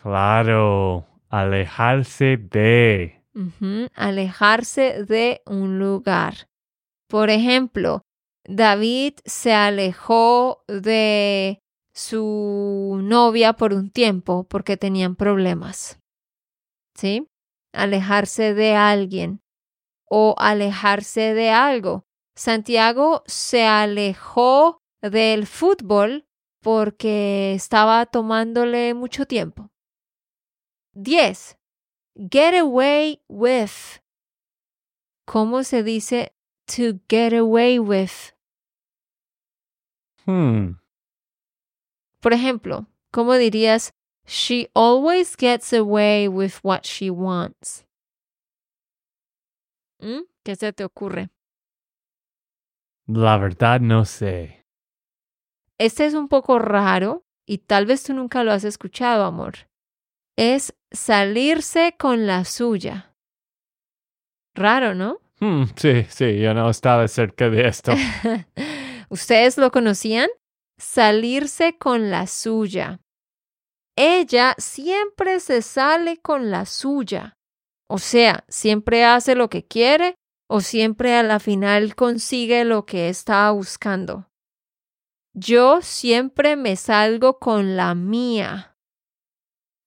Claro. 0.00 1.04
Alejarse 1.28 2.36
de. 2.36 3.21
Alejarse 3.94 5.04
de 5.04 5.42
un 5.46 5.78
lugar. 5.78 6.48
Por 7.08 7.30
ejemplo, 7.30 8.02
David 8.44 9.14
se 9.24 9.52
alejó 9.52 10.64
de 10.66 11.60
su 11.94 12.98
novia 13.02 13.52
por 13.54 13.72
un 13.72 13.90
tiempo 13.90 14.44
porque 14.44 14.76
tenían 14.76 15.16
problemas. 15.16 15.98
¿Sí? 16.94 17.26
Alejarse 17.72 18.54
de 18.54 18.74
alguien 18.74 19.40
o 20.08 20.34
alejarse 20.38 21.34
de 21.34 21.50
algo. 21.50 22.04
Santiago 22.36 23.22
se 23.26 23.64
alejó 23.66 24.78
del 25.02 25.46
fútbol 25.46 26.24
porque 26.62 27.54
estaba 27.54 28.06
tomándole 28.06 28.94
mucho 28.94 29.26
tiempo. 29.26 29.70
10. 30.94 31.56
Get 32.14 32.54
away 32.54 33.20
with. 33.28 34.00
¿Cómo 35.26 35.64
se 35.64 35.82
dice 35.82 36.32
to 36.66 37.00
get 37.08 37.32
away 37.32 37.78
with? 37.78 38.32
Hmm. 40.26 40.78
Por 42.20 42.32
ejemplo, 42.32 42.86
¿cómo 43.10 43.34
dirías 43.34 43.92
she 44.26 44.68
always 44.74 45.36
gets 45.36 45.72
away 45.72 46.28
with 46.28 46.60
what 46.62 46.84
she 46.84 47.10
wants? 47.10 47.84
¿Mm? 50.00 50.22
¿Qué 50.44 50.54
se 50.56 50.72
te 50.72 50.84
ocurre? 50.84 51.30
La 53.06 53.38
verdad 53.38 53.80
no 53.80 54.04
sé. 54.04 54.66
Este 55.78 56.04
es 56.06 56.14
un 56.14 56.28
poco 56.28 56.58
raro 56.58 57.24
y 57.46 57.58
tal 57.58 57.86
vez 57.86 58.04
tú 58.04 58.12
nunca 58.14 58.44
lo 58.44 58.52
has 58.52 58.64
escuchado, 58.64 59.24
amor. 59.24 59.54
Es 60.36 60.74
salirse 60.90 61.94
con 61.98 62.26
la 62.26 62.44
suya. 62.44 63.14
Raro, 64.54 64.94
¿no? 64.94 65.20
Hmm, 65.40 65.64
sí, 65.76 66.04
sí, 66.08 66.38
yo 66.38 66.54
no 66.54 66.68
estaba 66.70 67.08
cerca 67.08 67.50
de 67.50 67.66
esto. 67.66 67.92
¿Ustedes 69.08 69.58
lo 69.58 69.70
conocían? 69.70 70.28
Salirse 70.78 71.76
con 71.78 72.10
la 72.10 72.26
suya. 72.26 73.00
Ella 73.96 74.54
siempre 74.58 75.40
se 75.40 75.62
sale 75.62 76.18
con 76.18 76.50
la 76.50 76.64
suya. 76.66 77.34
O 77.88 77.98
sea, 77.98 78.44
siempre 78.48 79.04
hace 79.04 79.34
lo 79.34 79.50
que 79.50 79.66
quiere 79.66 80.14
o 80.48 80.60
siempre 80.60 81.14
a 81.14 81.22
la 81.22 81.40
final 81.40 81.94
consigue 81.94 82.64
lo 82.64 82.86
que 82.86 83.08
estaba 83.08 83.50
buscando. 83.50 84.28
Yo 85.34 85.80
siempre 85.82 86.56
me 86.56 86.76
salgo 86.76 87.38
con 87.38 87.76
la 87.76 87.94
mía. 87.94 88.71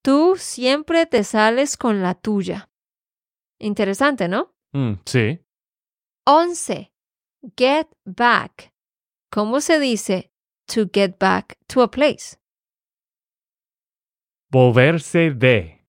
Tú 0.06 0.36
siempre 0.38 1.08
te 1.08 1.24
sales 1.24 1.78
con 1.78 2.04
la 2.04 2.14
tuya. 2.14 2.70
Interesante, 3.58 4.28
¿no? 4.28 4.54
Mm, 4.72 5.02
sí. 5.04 5.40
11. 6.28 6.94
Get 7.58 7.88
back. 8.06 8.72
¿Cómo 9.32 9.62
se 9.62 9.80
dice 9.80 10.32
to 10.68 10.88
get 10.94 11.18
back 11.20 11.58
to 11.66 11.82
a 11.82 11.90
place? 11.90 12.38
Volverse 14.52 15.32
de. 15.32 15.84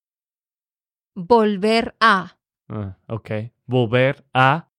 Volver 1.15 1.95
a. 2.01 2.39
Ah, 2.71 2.97
ok. 3.09 3.31
Volver 3.67 4.25
a 4.33 4.71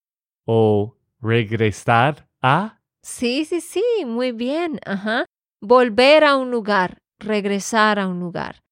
o 0.48 0.98
regresar 1.22 2.28
a. 2.42 2.82
Sí, 3.04 3.46
sí, 3.46 3.62
sí, 3.62 3.84
muy 4.04 4.32
bien. 4.32 4.80
Ajá. 4.84 5.26
Volver 5.62 6.24
a 6.24 6.38
un 6.38 6.50
lugar, 6.50 7.04
regresar 7.20 8.00
a 8.00 8.08
un 8.08 8.20
lugar. 8.20 8.64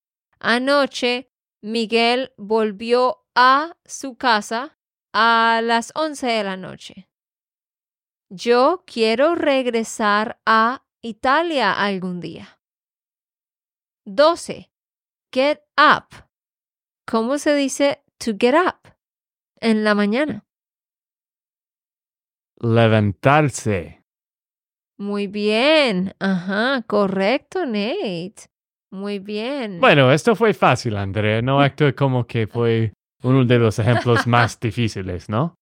Anoche, 0.48 1.32
Miguel 1.64 2.32
volvió 2.38 3.25
a 3.34 3.75
su 3.84 4.16
casa 4.16 4.78
a 5.12 5.60
las 5.64 5.92
11 5.96 6.28
de 6.28 6.44
la 6.44 6.56
noche. 6.56 7.10
Yo 8.30 8.84
quiero 8.86 9.34
regresar 9.34 10.40
a 10.46 10.86
Italia 11.02 11.74
algún 11.74 12.20
día. 12.20 12.62
12. 14.06 14.72
Get 15.34 15.64
up. 15.80 16.28
¿Cómo 17.08 17.40
se 17.40 17.56
dice 17.56 18.04
to 18.20 18.34
get 18.40 18.54
up? 18.54 18.96
En 19.60 19.84
la 19.84 19.96
mañana. 19.96 20.46
Levantarse. 22.62 24.06
Muy 25.00 25.25
bien. 25.25 26.14
Ajá, 26.20 26.84
correcto, 26.84 27.66
Nate. 27.66 28.55
Muy 28.92 29.20
bien. 29.20 29.80
Bueno, 29.80 30.12
esto 30.12 30.36
fue 30.36 30.54
fácil, 30.54 30.98
Andrea. 30.98 31.42
No 31.42 31.60
actúe 31.62 31.94
como 31.96 32.25
que 32.25 32.48
fue 32.48 32.94
uno 33.24 33.46
de 33.46 33.60
los 33.60 33.80
ejemplos 33.80 34.25
más 34.27 34.60
difíciles, 34.60 35.30
¿no? 35.30 35.56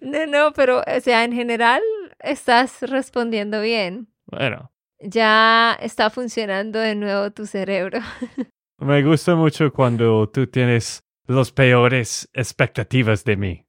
No, 0.00 0.26
no, 0.26 0.52
pero, 0.52 0.80
o 0.80 1.00
sea, 1.00 1.24
en 1.24 1.32
general 1.32 1.82
estás 2.20 2.82
respondiendo 2.82 3.60
bien. 3.60 4.08
Bueno. 4.26 4.70
Ya 5.00 5.76
está 5.80 6.10
funcionando 6.10 6.78
de 6.78 6.94
nuevo 6.94 7.30
tu 7.30 7.46
cerebro. 7.46 8.00
Me 8.78 9.02
gusta 9.02 9.34
mucho 9.34 9.72
cuando 9.72 10.28
tú 10.28 10.46
tienes 10.46 11.00
los 11.26 11.50
peores 11.52 12.28
expectativas 12.34 13.24
de 13.24 13.36
mí. 13.36 13.66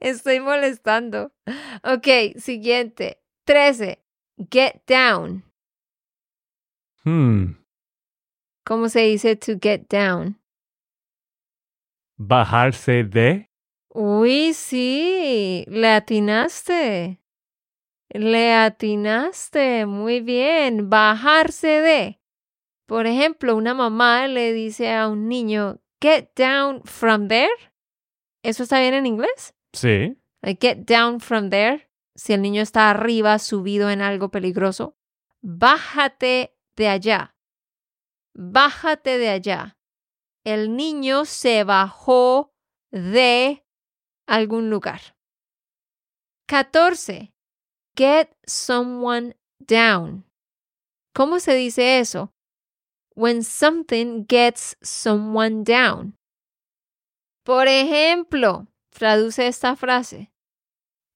Estoy 0.00 0.40
molestando. 0.40 1.32
Ok, 1.84 2.36
siguiente. 2.36 3.22
13. 3.44 3.98
Get 4.50 4.82
down. 4.86 5.44
Hmm. 7.04 7.54
¿Cómo 8.64 8.88
se 8.88 9.00
dice 9.00 9.36
to 9.36 9.54
get 9.60 9.88
down? 9.88 10.40
Bajarse 12.16 13.02
de. 13.04 13.50
Uy, 13.88 14.54
sí, 14.54 15.64
le 15.66 15.88
atinaste. 15.88 17.20
Le 18.10 18.54
atinaste, 18.54 19.86
muy 19.86 20.20
bien. 20.20 20.88
Bajarse 20.88 21.80
de. 21.80 22.20
Por 22.86 23.06
ejemplo, 23.06 23.56
una 23.56 23.74
mamá 23.74 24.28
le 24.28 24.52
dice 24.52 24.94
a 24.94 25.08
un 25.08 25.28
niño, 25.28 25.80
get 26.00 26.30
down 26.36 26.82
from 26.84 27.28
there. 27.28 27.50
¿Eso 28.44 28.62
está 28.62 28.80
bien 28.80 28.94
en 28.94 29.06
inglés? 29.06 29.54
Sí. 29.72 30.16
Like, 30.42 30.66
get 30.66 30.84
down 30.86 31.20
from 31.20 31.50
there. 31.50 31.88
Si 32.14 32.32
el 32.32 32.42
niño 32.42 32.62
está 32.62 32.90
arriba, 32.90 33.38
subido 33.38 33.90
en 33.90 34.02
algo 34.02 34.30
peligroso. 34.30 34.96
Bájate 35.40 36.54
de 36.76 36.88
allá. 36.88 37.34
Bájate 38.34 39.18
de 39.18 39.28
allá. 39.28 39.76
El 40.44 40.76
niño 40.76 41.24
se 41.24 41.64
bajó 41.64 42.52
de 42.90 43.64
algún 44.26 44.70
lugar. 44.70 45.00
14. 46.48 47.32
Get 47.96 48.30
someone 48.46 49.36
down. 49.58 50.24
¿Cómo 51.14 51.40
se 51.40 51.54
dice 51.54 51.98
eso? 52.00 52.32
When 53.14 53.44
something 53.44 54.24
gets 54.26 54.76
someone 54.82 55.64
down. 55.64 56.16
Por 57.44 57.68
ejemplo, 57.68 58.66
traduce 58.90 59.46
esta 59.46 59.76
frase. 59.76 60.32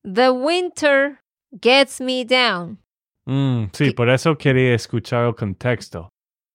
The 0.03 0.31
winter 0.31 1.23
gets 1.61 2.01
me 2.01 2.25
down. 2.25 2.79
Mm, 3.27 3.67
sí, 3.73 3.91
por 3.91 4.09
eso 4.09 4.39
quería 4.39 4.75
escuchar 4.75 5.27
el 5.27 5.35
contexto. 5.35 6.11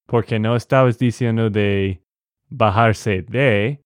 Porque 0.08 0.40
no 0.40 0.56
estabas 0.56 0.98
diciendo 0.98 1.50
de 1.50 2.02
bajarse 2.50 3.22
de, 3.22 3.82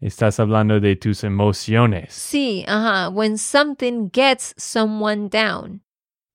estás 0.00 0.40
hablando 0.40 0.80
de 0.80 0.96
tus 0.96 1.24
emociones. 1.24 2.12
Sí, 2.12 2.64
ajá. 2.66 3.08
When 3.08 3.38
something 3.38 4.10
gets 4.12 4.54
someone 4.56 5.28
down. 5.28 5.82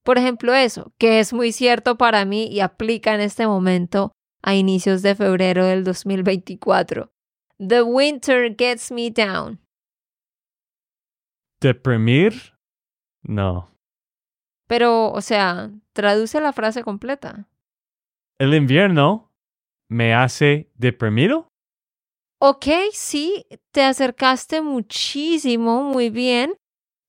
Por 0.03 0.17
ejemplo, 0.17 0.53
eso, 0.53 0.93
que 0.99 1.19
es 1.19 1.33
muy 1.33 1.51
cierto 1.51 1.97
para 1.97 2.25
mí 2.25 2.47
y 2.47 2.59
aplica 2.59 3.15
en 3.15 3.21
este 3.21 3.47
momento 3.47 4.11
a 4.43 4.53
inicios 4.53 5.01
de 5.01 5.15
febrero 5.15 5.65
del 5.65 5.83
2024. 5.83 7.11
The 7.57 7.81
winter 7.81 8.55
gets 8.55 8.91
me 8.91 9.09
down. 9.09 9.59
¿Deprimir? 11.59 12.53
No. 13.23 13.74
Pero, 14.67 15.11
o 15.11 15.21
sea, 15.21 15.71
traduce 15.93 16.41
la 16.41 16.53
frase 16.53 16.83
completa. 16.83 17.47
¿El 18.39 18.53
invierno 18.53 19.31
me 19.89 20.13
hace 20.13 20.71
deprimido? 20.75 21.47
Ok, 22.39 22.65
sí, 22.91 23.45
te 23.71 23.83
acercaste 23.83 24.61
muchísimo, 24.61 25.83
muy 25.83 26.09
bien. 26.09 26.55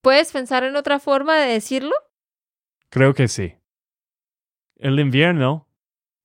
¿Puedes 0.02 0.30
pensar 0.32 0.62
en 0.64 0.76
otra 0.76 1.00
forma 1.00 1.36
de 1.36 1.52
decirlo? 1.52 1.94
Creo 2.90 3.12
que 3.12 3.26
sí. 3.28 3.56
¿El 4.78 5.00
invierno 5.00 5.66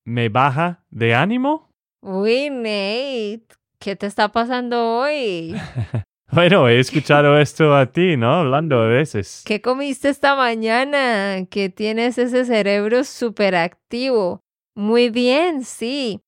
me 0.06 0.30
baja 0.30 0.86
de 0.90 1.16
ánimo? 1.16 1.72
Uy, 2.02 2.50
Nate, 2.50 3.48
¿qué 3.80 3.96
te 3.96 4.06
está 4.06 4.32
pasando 4.32 5.00
hoy? 5.00 5.56
bueno, 6.32 6.68
he 6.68 6.80
escuchado 6.80 7.38
esto 7.38 7.76
a 7.76 7.92
ti, 7.92 8.18
¿no? 8.18 8.34
Hablando 8.34 8.80
a 8.80 8.88
veces. 8.88 9.44
¿Qué 9.46 9.62
comiste 9.62 10.10
esta 10.10 10.36
mañana? 10.36 11.46
Que 11.50 11.70
tienes 11.70 12.18
ese 12.18 12.46
cerebro 12.46 13.04
súper 13.04 13.56
activo. 13.56 14.42
Muy 14.76 15.10
bien, 15.10 15.64
sí. 15.64 16.22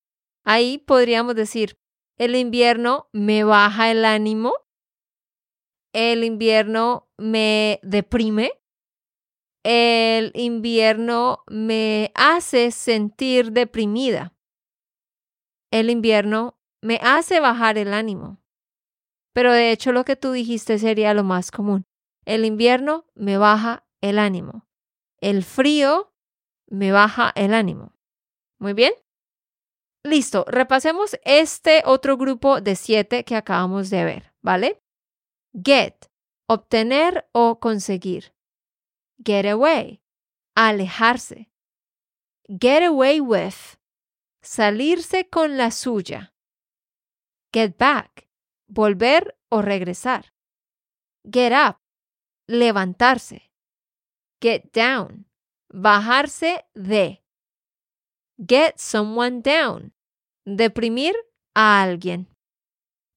Ahí 0.44 0.78
podríamos 0.78 1.34
decir, 1.34 1.78
el 2.18 2.36
invierno 2.36 3.08
me 3.12 3.44
baja 3.44 3.90
el 3.90 4.04
ánimo. 4.04 4.52
El 5.92 6.24
invierno 6.24 7.08
me 7.18 7.80
deprime. 7.82 8.52
El 9.64 10.32
invierno 10.34 11.44
me 11.46 12.12
hace 12.14 12.70
sentir 12.70 13.52
deprimida. 13.52 14.34
El 15.70 15.88
invierno 15.88 16.58
me 16.82 17.00
hace 17.02 17.40
bajar 17.40 17.78
el 17.78 17.94
ánimo. 17.94 18.43
Pero 19.34 19.52
de 19.52 19.72
hecho 19.72 19.92
lo 19.92 20.04
que 20.04 20.16
tú 20.16 20.32
dijiste 20.32 20.78
sería 20.78 21.12
lo 21.12 21.24
más 21.24 21.50
común. 21.50 21.84
El 22.24 22.46
invierno 22.46 23.04
me 23.14 23.36
baja 23.36 23.84
el 24.00 24.18
ánimo. 24.18 24.66
El 25.20 25.42
frío 25.42 26.14
me 26.68 26.92
baja 26.92 27.32
el 27.34 27.52
ánimo. 27.52 27.94
Muy 28.58 28.72
bien. 28.72 28.94
Listo, 30.04 30.44
repasemos 30.48 31.18
este 31.24 31.82
otro 31.84 32.16
grupo 32.16 32.60
de 32.60 32.76
siete 32.76 33.24
que 33.24 33.36
acabamos 33.36 33.90
de 33.90 34.04
ver, 34.04 34.32
¿vale? 34.42 34.82
Get, 35.52 36.10
obtener 36.46 37.28
o 37.32 37.58
conseguir. 37.58 38.34
Get 39.24 39.46
away, 39.46 40.02
alejarse. 40.54 41.50
Get 42.46 42.82
away 42.82 43.20
with, 43.20 43.78
salirse 44.42 45.28
con 45.30 45.56
la 45.56 45.70
suya. 45.70 46.34
Get 47.52 47.78
back, 47.78 48.28
volver 48.74 49.36
o 49.50 49.62
regresar. 49.62 50.32
Get 51.24 51.52
up, 51.52 51.78
levantarse. 52.48 53.50
Get 54.42 54.72
down, 54.74 55.26
bajarse 55.72 56.64
de. 56.74 57.22
Get 58.36 58.74
someone 58.78 59.40
down, 59.42 59.94
deprimir 60.44 61.14
a 61.54 61.82
alguien. 61.82 62.28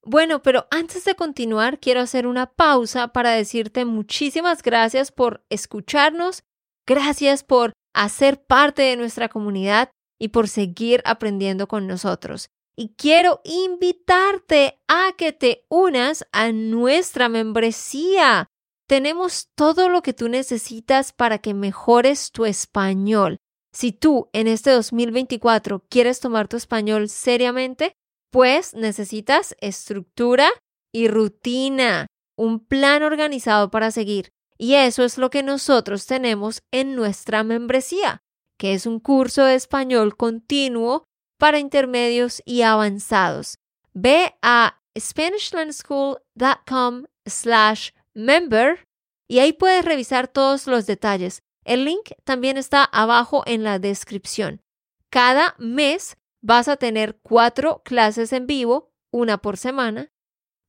Bueno, 0.06 0.42
pero 0.42 0.68
antes 0.72 1.04
de 1.04 1.16
continuar, 1.16 1.80
quiero 1.80 2.00
hacer 2.00 2.28
una 2.28 2.46
pausa 2.46 3.10
para 3.10 3.32
decirte 3.32 3.84
muchísimas 3.84 4.64
gracias 4.64 5.12
por 5.12 5.44
escucharnos, 5.50 6.44
gracias 6.86 7.44
por 7.44 7.74
hacer 7.94 8.42
parte 8.46 8.84
de 8.84 8.96
nuestra 8.96 9.28
comunidad 9.28 9.90
y 10.18 10.30
por 10.30 10.48
seguir 10.48 11.02
aprendiendo 11.04 11.68
con 11.68 11.88
nosotros. 11.88 12.50
Y 12.80 12.90
quiero 12.90 13.42
invitarte 13.44 14.80
a 14.88 15.14
que 15.18 15.34
te 15.34 15.66
unas 15.68 16.28
a 16.32 16.52
nuestra 16.52 17.28
membresía. 17.28 18.52
Tenemos 18.88 19.50
todo 19.56 19.90
lo 19.90 20.04
que 20.04 20.14
tú 20.14 20.30
necesitas 20.30 21.12
para 21.12 21.40
que 21.40 21.56
mejores 21.56 22.32
tu 22.32 22.46
español. 22.46 23.38
Si 23.74 23.92
tú 23.92 24.30
en 24.32 24.48
este 24.48 24.70
2024 24.70 25.86
quieres 25.90 26.20
tomar 26.20 26.48
tu 26.48 26.56
español 26.56 27.10
seriamente, 27.10 27.94
pues 28.32 28.76
necesitas 28.76 29.56
estructura 29.60 30.48
y 30.94 31.08
rutina, 31.08 32.06
un 32.38 32.60
plan 32.60 33.02
organizado 33.02 33.72
para 33.72 33.90
seguir. 33.90 34.30
Y 34.60 34.76
eso 34.76 35.04
es 35.04 35.18
lo 35.18 35.32
que 35.32 35.42
nosotros 35.42 36.06
tenemos 36.06 36.62
en 36.72 36.96
nuestra 36.96 37.44
membresía, 37.44 38.22
que 38.60 38.74
es 38.74 38.86
un 38.86 39.00
curso 39.00 39.46
de 39.46 39.56
español 39.56 40.16
continuo 40.16 41.07
para 41.38 41.60
intermedios 41.60 42.42
y 42.46 42.64
avanzados. 42.64 43.60
Ve 43.94 44.36
a 44.42 44.82
SpanishLandSchool.com 44.98 47.06
slash 47.26 47.92
member 48.14 48.88
y 49.28 49.40
ahí 49.40 49.54
puedes 49.54 49.86
revisar 49.86 50.28
todos 50.28 50.68
los 50.68 50.86
detalles. 50.86 51.42
El 51.64 51.86
link 51.86 52.12
también 52.24 52.58
está 52.58 52.84
abajo 52.84 53.44
en 53.46 53.64
la 53.64 53.80
descripción. 53.80 54.62
Cada 55.10 55.56
mes 55.58 56.18
vas 56.42 56.68
a 56.68 56.76
tener 56.78 57.20
cuatro 57.22 57.82
clases 57.84 58.34
en 58.34 58.48
vivo, 58.48 58.92
una 59.12 59.38
por 59.38 59.58
semana. 59.58 60.12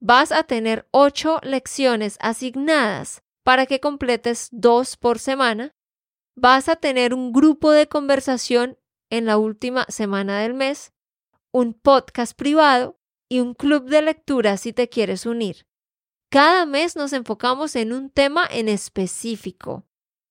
Vas 0.00 0.32
a 0.32 0.44
tener 0.44 0.88
ocho 0.90 1.40
lecciones 1.42 2.16
asignadas 2.20 3.22
para 3.44 3.66
que 3.66 3.80
completes 3.80 4.48
dos 4.50 4.96
por 4.96 5.18
semana. 5.18 5.74
Vas 6.36 6.68
a 6.68 6.76
tener 6.76 7.14
un 7.14 7.32
grupo 7.32 7.72
de 7.72 7.88
conversación 7.88 8.78
en 9.10 9.26
la 9.26 9.38
última 9.38 9.84
semana 9.88 10.40
del 10.40 10.54
mes, 10.54 10.92
un 11.52 11.74
podcast 11.74 12.36
privado 12.36 12.98
y 13.28 13.40
un 13.40 13.54
club 13.54 13.84
de 13.84 14.02
lectura 14.02 14.56
si 14.56 14.72
te 14.72 14.88
quieres 14.88 15.26
unir. 15.26 15.66
Cada 16.30 16.66
mes 16.66 16.96
nos 16.96 17.12
enfocamos 17.12 17.74
en 17.76 17.92
un 17.92 18.10
tema 18.10 18.46
en 18.50 18.68
específico 18.68 19.84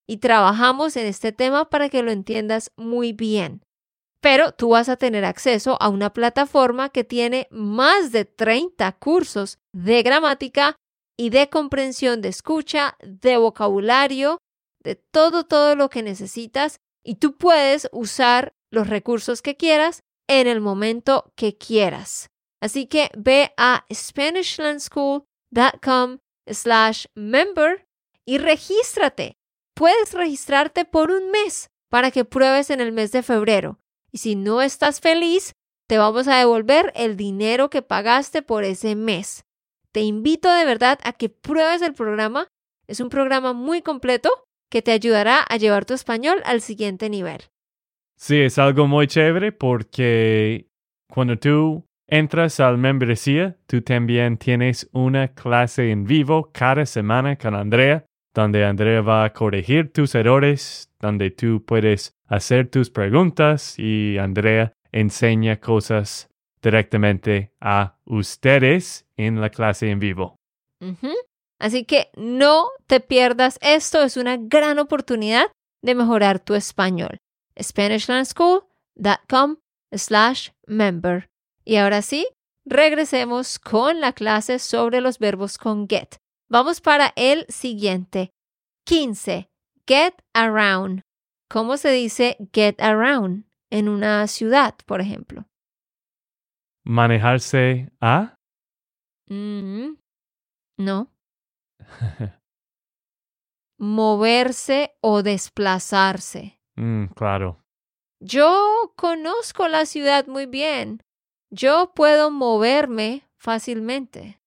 y 0.08 0.18
trabajamos 0.18 0.96
en 0.96 1.08
este 1.08 1.32
tema 1.32 1.70
para 1.70 1.90
que 1.90 2.04
lo 2.04 2.12
entiendas 2.12 2.72
muy 2.76 3.13
bien 3.13 3.62
pero 4.22 4.52
tú 4.52 4.70
vas 4.70 4.90
a 4.90 4.98
tener 4.98 5.26
acceso 5.26 5.78
a 5.82 5.90
una 5.90 6.12
plataforma 6.12 6.90
que 6.90 7.04
tiene 7.04 7.48
más 7.52 8.12
de 8.12 8.26
30 8.26 8.92
cursos 8.94 9.60
de 9.74 10.04
gramática 10.04 10.76
y 11.18 11.30
de 11.30 11.50
comprensión 11.50 12.22
de 12.22 12.30
escucha, 12.30 12.98
de 13.02 13.38
vocabulario, 13.38 14.40
de 14.84 14.96
todo, 14.96 15.46
todo 15.46 15.76
lo 15.76 15.90
que 15.90 16.04
necesitas 16.04 16.80
y 17.04 17.16
tú 17.16 17.38
puedes 17.38 17.90
usar 17.92 18.54
los 18.72 18.88
recursos 18.88 19.42
que 19.42 19.56
quieras 19.56 20.04
en 20.28 20.48
el 20.48 20.62
momento 20.62 21.32
que 21.36 21.58
quieras. 21.58 22.30
Así 22.62 22.86
que 22.88 23.10
ve 23.18 23.54
a 23.58 23.86
SpanishLandSchool.com 23.94 26.20
slash 26.48 27.06
member 27.16 27.86
y 28.26 28.38
regístrate. 28.40 29.38
Puedes 29.76 30.14
registrarte 30.14 30.86
por 30.86 31.12
un 31.12 31.32
mes 31.32 31.70
para 31.90 32.12
que 32.12 32.26
pruebes 32.26 32.70
en 32.70 32.82
el 32.82 32.92
mes 32.92 33.12
de 33.12 33.24
febrero. 33.24 33.80
Y 34.12 34.20
si 34.20 34.36
no 34.36 34.62
estás 34.62 35.00
feliz, 35.00 35.54
te 35.88 35.98
vamos 35.98 36.28
a 36.28 36.38
devolver 36.38 36.92
el 36.96 37.16
dinero 37.16 37.70
que 37.70 37.82
pagaste 37.82 38.42
por 38.42 38.64
ese 38.64 38.96
mes. 38.96 39.46
Te 39.94 40.02
invito 40.02 40.52
de 40.52 40.66
verdad 40.66 41.00
a 41.04 41.14
que 41.14 41.30
pruebes 41.30 41.82
el 41.82 41.94
programa. 41.94 42.48
Es 42.88 43.00
un 43.00 43.10
programa 43.10 43.54
muy 43.54 43.82
completo 43.82 44.30
que 44.70 44.82
te 44.82 44.92
ayudará 44.92 45.40
a 45.40 45.58
llevar 45.58 45.86
tu 45.86 45.94
español 45.94 46.42
al 46.46 46.62
siguiente 46.62 47.10
nivel. 47.10 47.44
Sí, 48.18 48.42
es 48.42 48.58
algo 48.58 48.88
muy 48.88 49.06
chévere 49.06 49.52
porque 49.52 50.68
cuando 51.08 51.38
tú 51.38 51.86
entras 52.08 52.60
al 52.60 52.80
membresía, 52.80 53.58
tú 53.68 53.82
también 53.84 54.38
tienes 54.38 54.90
una 54.92 55.30
clase 55.30 55.92
en 55.92 56.04
vivo 56.04 56.50
cada 56.52 56.88
semana 56.88 57.38
con 57.38 57.54
Andrea, 57.54 58.06
donde 58.34 58.66
Andrea 58.66 59.02
va 59.02 59.24
a 59.24 59.34
corregir 59.34 59.94
tus 59.94 60.16
errores, 60.16 60.92
donde 61.00 61.30
tú 61.30 61.64
puedes 61.64 62.16
hacer 62.26 62.70
tus 62.70 62.90
preguntas 62.90 63.78
y 63.78 64.18
Andrea 64.18 64.74
enseña 64.92 65.60
cosas 65.60 66.28
directamente 66.62 67.52
a 67.62 67.98
ustedes 68.06 69.06
en 69.16 69.40
la 69.42 69.52
clase 69.52 69.92
en 69.92 70.00
vivo. 70.00 70.36
Así 71.60 71.86
que 71.86 72.10
no 72.16 72.68
te 72.88 73.00
pierdas 73.00 73.60
esto, 73.62 74.02
es 74.02 74.18
una 74.18 74.38
gran 74.38 74.80
oportunidad 74.80 75.52
de 75.84 75.94
mejorar 75.94 76.40
tu 76.40 76.56
español. 76.56 77.20
SpanishLandSchool.com 77.58 79.58
slash 79.91 80.52
member. 80.65 81.30
Y 81.65 81.76
ahora 81.78 82.02
sí, 82.02 82.28
regresemos 82.65 83.60
con 83.60 84.02
la 84.02 84.13
clase 84.13 84.60
sobre 84.60 85.02
los 85.02 85.20
verbos 85.20 85.58
con 85.58 85.88
get. 85.88 86.17
Vamos 86.50 86.82
para 86.82 87.13
el 87.15 87.46
siguiente. 87.50 88.32
15. 88.86 89.50
Get 89.86 90.15
around. 90.34 91.02
¿Cómo 91.50 91.78
se 91.78 91.91
dice 91.91 92.38
get 92.54 92.82
around 92.82 93.46
en 93.70 93.89
una 93.89 94.28
ciudad, 94.28 94.76
por 94.86 95.02
ejemplo? 95.02 95.46
Manejarse 96.86 97.89
a. 98.00 98.36
Mm, 99.30 99.98
no. 100.78 101.12
Moverse 103.78 104.96
o 105.02 105.22
desplazarse. 105.22 106.57
Mm, 106.78 107.08
claro. 107.16 107.60
Yo 108.20 108.94
conozco 108.96 109.68
la 109.68 109.86
ciudad 109.86 110.28
muy 110.28 110.46
bien. 110.46 111.04
Yo 111.52 111.94
puedo 111.94 112.32
moverme 112.32 113.28
fácilmente. 113.38 114.42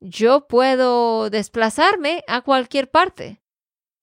Yo 0.00 0.46
puedo 0.48 1.30
desplazarme 1.30 2.24
a 2.26 2.42
cualquier 2.42 2.90
parte. 2.90 3.40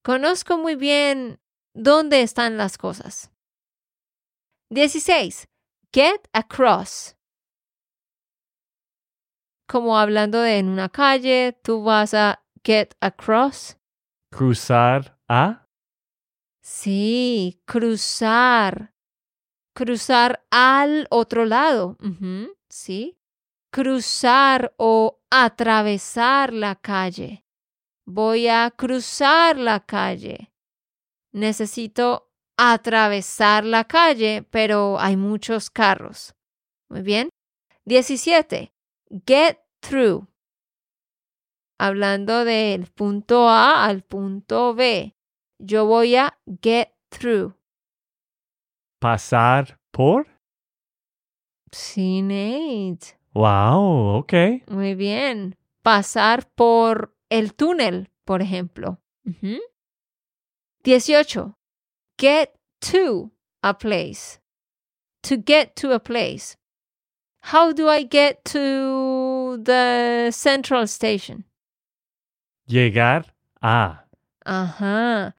Conozco 0.03 0.57
muy 0.57 0.75
bien 0.75 1.39
dónde 1.73 2.21
están 2.21 2.57
las 2.57 2.77
cosas. 2.77 3.31
16. 4.71 5.47
Get 5.91 6.27
across. 6.33 7.15
Como 9.67 9.97
hablando 9.97 10.41
de 10.41 10.57
en 10.57 10.69
una 10.69 10.89
calle, 10.89 11.59
tú 11.63 11.83
vas 11.83 12.13
a 12.13 12.43
get 12.63 12.95
across. 13.01 13.77
Cruzar 14.31 15.17
a. 15.27 15.68
Sí, 16.69 17.62
cruzar. 17.65 18.93
Cruzar 19.73 20.45
al 20.51 21.08
otro 21.10 21.45
lado. 21.45 21.97
sí. 22.69 23.17
Cruzar 23.71 24.73
o 24.77 25.19
atravesar 25.29 26.53
la 26.53 26.75
calle. 26.75 27.45
Voy 28.05 28.47
a 28.47 28.71
cruzar 28.71 29.58
la 29.58 29.79
calle 29.86 30.49
necesito 31.32 32.32
atravesar 32.58 33.63
la 33.63 33.86
calle, 33.86 34.43
pero 34.49 34.99
hay 34.99 35.15
muchos 35.15 35.69
carros. 35.69 36.36
Muy 36.89 37.01
bien. 37.01 37.29
17. 37.86 38.73
Get 39.25 39.60
through. 39.79 40.27
Hablando 41.77 42.43
del 42.43 42.88
punto 42.88 43.47
A 43.47 43.86
al 43.86 44.03
punto 44.03 44.73
B. 44.73 45.15
Yo 45.59 45.85
voy 45.85 46.15
a 46.15 46.37
get 46.61 46.93
through. 47.11 47.53
Pasar 48.99 49.77
por. 49.91 50.27
Sí, 51.71 52.21
Nate. 52.21 53.17
Wow, 53.33 54.19
ok. 54.19 54.33
Muy 54.69 54.95
bien. 54.95 55.55
Pasar 55.83 56.49
por 56.55 57.13
el 57.29 57.53
túnel, 57.53 58.09
por 58.25 58.41
ejemplo. 58.41 58.99
18. 60.83 61.53
Get 62.17 62.55
to 62.79 63.31
a 63.61 63.73
place. 63.77 64.39
To 65.23 65.37
get 65.37 65.75
to 65.75 65.93
a 65.93 65.99
place. 65.99 66.57
How 67.41 67.71
do 67.71 67.89
I 67.89 68.03
get 68.03 68.43
to 68.45 69.57
the 69.63 70.31
central 70.31 70.87
station? 70.87 71.45
Llegar 72.67 73.33
a. 73.61 74.05
Ajá. 74.45 75.35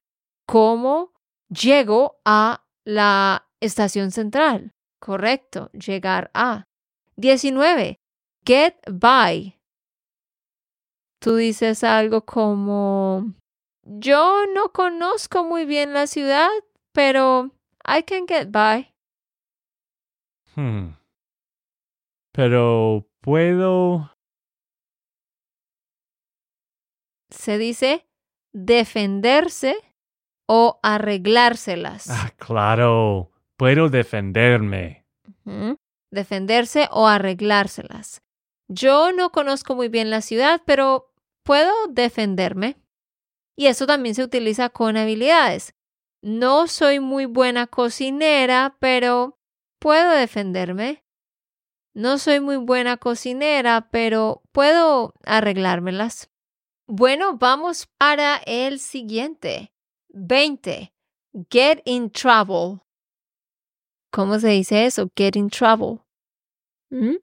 ¿Cómo 0.47 1.13
llego 1.49 2.19
a 2.25 2.65
la 2.85 3.47
estación 3.59 4.11
central? 4.11 4.71
Correcto, 4.99 5.69
llegar 5.71 6.31
a. 6.33 6.65
19. 7.17 7.97
Get 8.45 8.75
by. 8.91 9.59
Tú 11.19 11.35
dices 11.35 11.83
algo 11.83 12.25
como 12.25 13.35
yo 13.83 14.45
no 14.53 14.71
conozco 14.71 15.43
muy 15.43 15.65
bien 15.65 15.93
la 15.93 16.07
ciudad, 16.07 16.49
pero 16.93 17.51
I 17.85 18.03
can 18.03 18.27
get 18.27 18.49
by. 18.51 18.93
Hmm. 20.55 20.95
Pero 22.31 23.07
puedo... 23.21 24.11
Se 27.29 27.57
dice 27.57 28.05
defenderse 28.53 29.75
o 30.53 30.81
arreglárselas. 30.83 32.09
Ah, 32.09 32.33
claro. 32.35 33.31
Puedo 33.55 33.87
defenderme. 33.87 35.05
Defenderse 36.11 36.89
o 36.91 37.07
arreglárselas. 37.07 38.21
Yo 38.67 39.13
no 39.13 39.31
conozco 39.31 39.75
muy 39.75 39.87
bien 39.87 40.09
la 40.09 40.19
ciudad, 40.19 40.61
pero 40.65 41.13
puedo 41.43 41.71
defenderme. 41.87 42.75
Y 43.55 43.67
eso 43.67 43.87
también 43.87 44.13
se 44.13 44.25
utiliza 44.25 44.67
con 44.67 44.97
habilidades. 44.97 45.73
No 46.21 46.67
soy 46.67 46.99
muy 46.99 47.27
buena 47.27 47.67
cocinera, 47.67 48.75
pero 48.79 49.39
puedo 49.79 50.11
defenderme. 50.11 51.05
No 51.93 52.17
soy 52.17 52.41
muy 52.41 52.57
buena 52.57 52.97
cocinera, 52.97 53.87
pero 53.89 54.41
puedo 54.51 55.13
arreglármelas. 55.23 56.29
Bueno, 56.87 57.37
vamos 57.37 57.87
para 57.97 58.35
el 58.45 58.79
siguiente. 58.79 59.70
20. 60.13 60.91
Get 61.49 61.81
in 61.85 62.09
trouble. 62.09 62.81
¿Cómo 64.11 64.39
se 64.39 64.49
dice 64.49 64.85
eso? 64.85 65.09
Get 65.15 65.35
in 65.35 65.49
trouble. 65.49 65.99
¿Mm? 66.89 67.15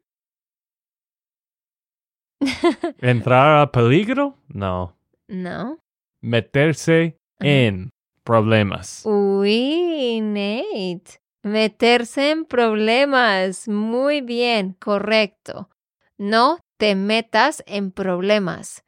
¿Entrar 3.00 3.60
a 3.60 3.70
peligro? 3.70 4.38
No. 4.48 4.96
no. 5.28 5.78
Meterse 6.20 7.18
en 7.40 7.90
problemas. 8.24 9.02
Uy, 9.04 10.20
Nate. 10.22 11.20
Meterse 11.42 12.30
en 12.30 12.44
problemas. 12.44 13.68
Muy 13.68 14.20
bien, 14.20 14.74
correcto. 14.78 15.68
No 16.16 16.58
te 16.78 16.94
metas 16.94 17.62
en 17.66 17.90
problemas. 17.92 18.84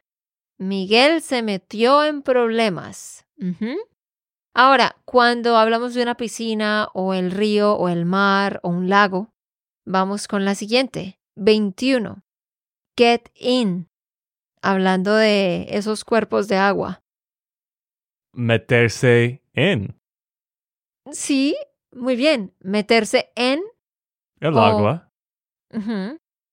Miguel 0.59 1.23
se 1.23 1.43
metió 1.43 2.05
en 2.05 2.23
problemas. 2.23 3.27
Ahora, 4.55 4.97
cuando 5.05 5.57
hablamos 5.57 5.95
de 5.95 6.03
una 6.03 6.17
piscina 6.17 6.89
o 6.93 7.15
el 7.15 7.31
río 7.31 7.75
o 7.75 7.89
el 7.89 8.05
mar 8.05 8.61
o 8.63 8.69
un 8.69 8.89
lago, 8.89 9.33
vamos 9.87 10.29
con 10.29 10.45
la 10.45 10.55
siguiente. 10.55 11.21
21. 11.37 12.23
Get 12.97 13.31
in. 13.35 13.89
Hablando 14.63 15.15
de 15.15 15.67
esos 15.71 16.05
cuerpos 16.05 16.49
de 16.49 16.57
agua. 16.57 17.03
Meterse 18.33 19.43
en 19.55 20.01
Sí, 21.13 21.57
muy 21.93 22.17
bien. 22.17 22.55
Meterse 22.61 23.33
en 23.35 23.61
el 24.41 24.59
agua. 24.59 25.11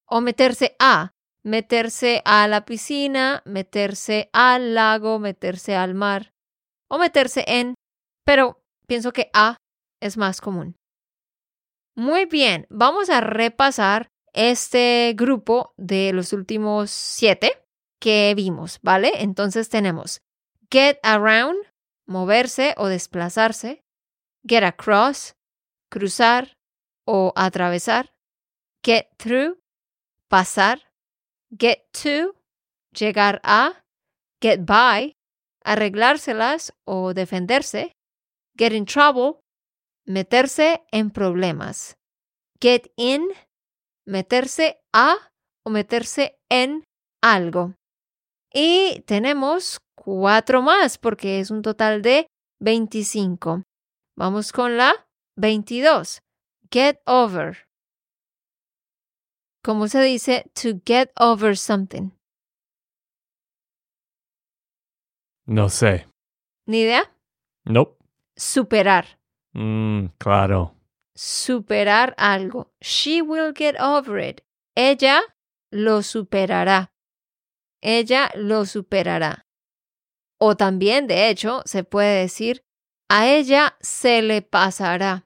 O 0.08 0.22
meterse 0.22 0.76
a. 0.80 1.14
Meterse 1.44 2.22
a 2.26 2.48
la 2.48 2.66
piscina, 2.66 3.42
meterse 3.46 4.30
al 4.34 4.76
lago, 4.76 5.20
meterse 5.20 5.76
al 5.76 5.94
mar. 5.96 6.34
O 6.90 6.98
meterse 6.98 7.44
en. 7.48 7.76
Pero 8.28 8.62
pienso 8.88 9.14
que 9.14 9.32
a 9.34 9.56
es 10.02 10.18
más 10.18 10.42
común. 10.42 10.76
Muy 11.96 12.26
bien, 12.26 12.68
vamos 12.70 13.10
a 13.10 13.22
repasar 13.22 14.10
este 14.34 15.14
grupo 15.16 15.74
de 15.78 16.12
los 16.12 16.34
últimos 16.34 16.92
siete 16.92 17.64
que 18.02 18.34
vimos, 18.36 18.80
¿vale? 18.84 19.24
Entonces 19.24 19.70
tenemos 19.70 20.20
get 20.70 21.00
around, 21.04 21.58
moverse 22.06 22.76
o 22.78 22.88
desplazarse. 22.88 23.82
Get 24.46 24.64
across, 24.64 25.34
cruzar 25.90 26.58
o 27.06 27.32
atravesar. 27.38 28.14
Get 28.84 29.08
through, 29.18 29.58
pasar. 30.28 30.82
Get 31.50 31.88
to, 32.04 32.36
llegar 32.92 33.40
a. 33.44 33.84
Get 34.42 34.66
by, 34.66 35.14
arreglárselas 35.64 36.74
o 36.86 37.14
defenderse. 37.14 37.97
Get 38.58 38.74
in 38.74 38.86
trouble, 38.86 39.40
meterse 40.06 40.82
en 40.92 41.12
problemas. 41.12 41.96
Get 42.60 42.92
in, 42.96 43.28
meterse 44.06 44.80
a 44.94 45.16
o 45.64 45.70
meterse 45.70 46.40
en 46.50 46.84
algo. 47.22 47.76
Y 48.52 49.02
tenemos 49.06 49.80
cuatro 49.96 50.62
más 50.62 50.98
porque 50.98 51.40
es 51.40 51.52
un 51.52 51.62
total 51.62 52.02
de 52.02 52.28
25. 52.60 53.64
Vamos 54.18 54.52
con 54.52 54.78
la 54.78 55.08
22. 55.36 56.22
Get 56.72 57.00
over. 57.06 57.68
¿Cómo 59.64 59.88
se 59.88 60.02
dice 60.02 60.50
to 60.54 60.82
get 60.86 61.12
over 61.20 61.58
something? 61.58 62.12
No 65.46 65.70
sé. 65.70 66.08
¿Ni 66.66 66.82
idea? 66.82 67.14
Nope. 67.66 67.97
Superar. 68.38 69.20
Mm, 69.54 70.14
claro. 70.20 70.76
Superar 71.16 72.14
algo. 72.18 72.72
She 72.80 73.22
will 73.22 73.52
get 73.56 73.76
over 73.80 74.20
it. 74.20 74.42
Ella 74.76 75.22
lo 75.72 76.04
superará. 76.04 76.94
Ella 77.82 78.30
lo 78.36 78.66
superará. 78.66 79.48
O 80.40 80.56
también, 80.56 81.08
de 81.08 81.30
hecho, 81.30 81.64
se 81.66 81.84
puede 81.84 82.22
decir, 82.22 82.64
a 83.10 83.28
ella 83.28 83.76
se 83.82 84.22
le 84.22 84.44
pasará. 84.44 85.26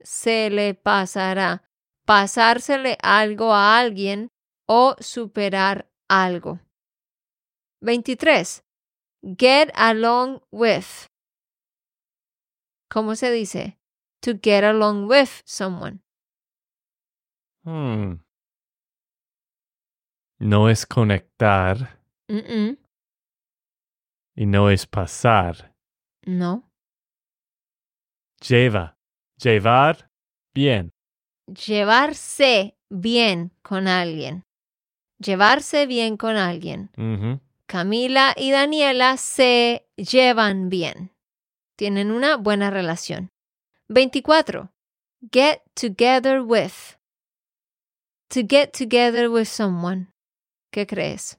Se 0.00 0.50
le 0.50 0.74
pasará. 0.74 1.62
Pasársele 2.04 2.98
algo 3.02 3.54
a 3.54 3.78
alguien 3.78 4.30
o 4.68 4.94
superar 5.00 5.88
algo. 6.08 6.60
23. 7.80 8.62
Get 9.22 9.70
along 9.74 10.42
with. 10.50 11.08
¿Cómo 12.96 13.14
se 13.14 13.30
dice? 13.30 13.78
To 14.22 14.38
get 14.42 14.64
along 14.64 15.06
with 15.06 15.28
someone. 15.44 16.00
Hmm. 17.62 18.22
No 20.38 20.70
es 20.70 20.86
conectar 20.86 22.00
y 24.34 24.46
no 24.46 24.70
es 24.70 24.86
pasar. 24.86 25.74
no. 26.24 26.70
Lleva. 28.40 28.96
Llevar 29.42 30.10
bien. 30.54 30.90
Llevarse 31.48 32.78
bien 32.88 33.52
con 33.60 33.88
alguien. 33.88 34.42
Llevarse 35.18 35.86
bien 35.86 36.16
con 36.16 36.36
alguien. 36.36 36.90
Camila 37.66 38.32
y 38.38 38.52
Daniela 38.52 39.18
se 39.18 39.86
llevan 39.96 40.70
bien. 40.70 41.15
Tienen 41.76 42.10
una 42.10 42.36
buena 42.36 42.70
relación. 42.70 43.30
24. 43.88 44.72
Get 45.30 45.62
together 45.74 46.40
with. 46.40 46.96
To 48.30 48.40
get 48.40 48.72
together 48.72 49.28
with 49.28 49.46
someone. 49.46 50.08
¿Qué 50.72 50.86
crees? 50.86 51.38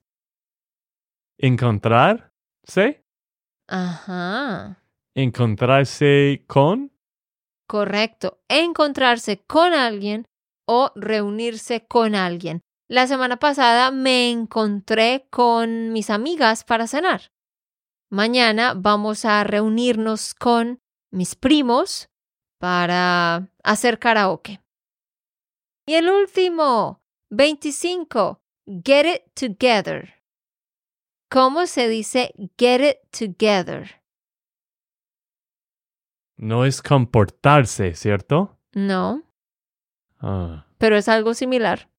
Encontrarse. 1.40 3.04
Ajá. 3.68 4.84
Encontrarse 5.16 6.44
con. 6.48 6.92
Correcto. 7.68 8.40
Encontrarse 8.48 9.44
con 9.46 9.74
alguien 9.74 10.26
o 10.68 10.92
reunirse 10.96 11.86
con 11.88 12.16
alguien. 12.16 12.62
La 12.88 13.08
semana 13.08 13.38
pasada 13.38 13.92
me 13.92 14.30
encontré 14.30 15.28
con 15.30 15.92
mis 15.92 16.10
amigas 16.10 16.64
para 16.64 16.88
cenar. 16.88 17.32
Mañana 18.10 18.74
vamos 18.76 19.26
a 19.26 19.44
reunirnos 19.44 20.34
con 20.34 20.80
mis 21.12 21.36
primos 21.36 22.10
para 22.60 23.50
hacer 23.64 24.00
karaoke. 24.00 24.62
Y 25.86 25.94
el 25.96 26.10
último, 26.10 27.02
25. 27.30 28.42
Get 28.84 29.06
it 29.06 29.34
together. 29.34 30.14
¿Cómo 31.30 31.66
se 31.68 31.88
dice 31.90 32.34
get 32.58 32.82
it 32.82 32.98
together? 33.12 34.02
No 36.38 36.66
es 36.66 36.82
comportarse, 36.82 37.96
¿cierto? 37.96 38.58
No, 38.74 39.24
Ah. 40.20 40.66
pero 40.78 40.96
es 40.98 41.08
algo 41.10 41.34
similar. 41.34 41.90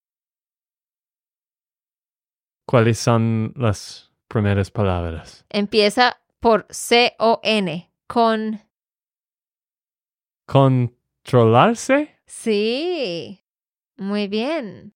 ¿Cuáles 2.66 2.98
son 2.98 3.52
las 3.56 4.07
primeras 4.28 4.70
palabras? 4.70 5.44
Empieza 5.48 6.20
por 6.40 6.66
C-O-N, 6.70 7.90
con... 8.06 8.60
¿Controlarse? 10.46 12.20
Sí, 12.26 13.44
muy 13.96 14.28
bien. 14.28 14.94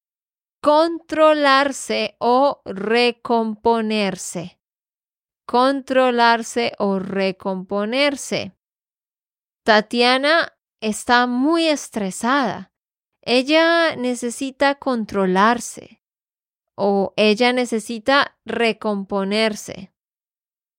Controlarse 0.62 2.16
o 2.21 2.62
recomponerse. 2.64 4.61
Controlarse 5.47 6.73
o 6.79 6.99
recomponerse. 6.99 8.53
Tatiana 9.64 10.57
está 10.81 11.27
muy 11.27 11.66
estresada. 11.66 12.73
Ella 13.23 13.97
necesita 13.97 14.77
controlarse 14.77 16.02
o 16.74 17.12
ella 17.16 17.52
necesita 17.52 18.37
recomponerse. 18.44 19.92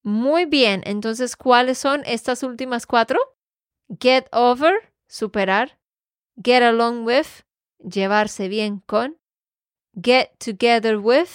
Muy 0.03 0.45
bien, 0.45 0.82
entonces, 0.86 1.36
¿cuáles 1.36 1.77
son 1.77 2.03
estas 2.06 2.43
últimas 2.43 2.86
cuatro? 2.86 3.19
Get 4.01 4.25
over, 4.32 4.93
superar. 5.08 5.79
Get 6.43 6.63
along 6.63 7.06
with, 7.06 7.45
llevarse 7.79 8.47
bien 8.49 8.79
con. 8.86 9.17
Get 9.95 10.32
together 10.39 10.97
with, 10.97 11.29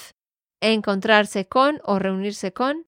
encontrarse 0.60 1.46
con 1.46 1.80
o 1.84 1.98
reunirse 1.98 2.52
con. 2.52 2.86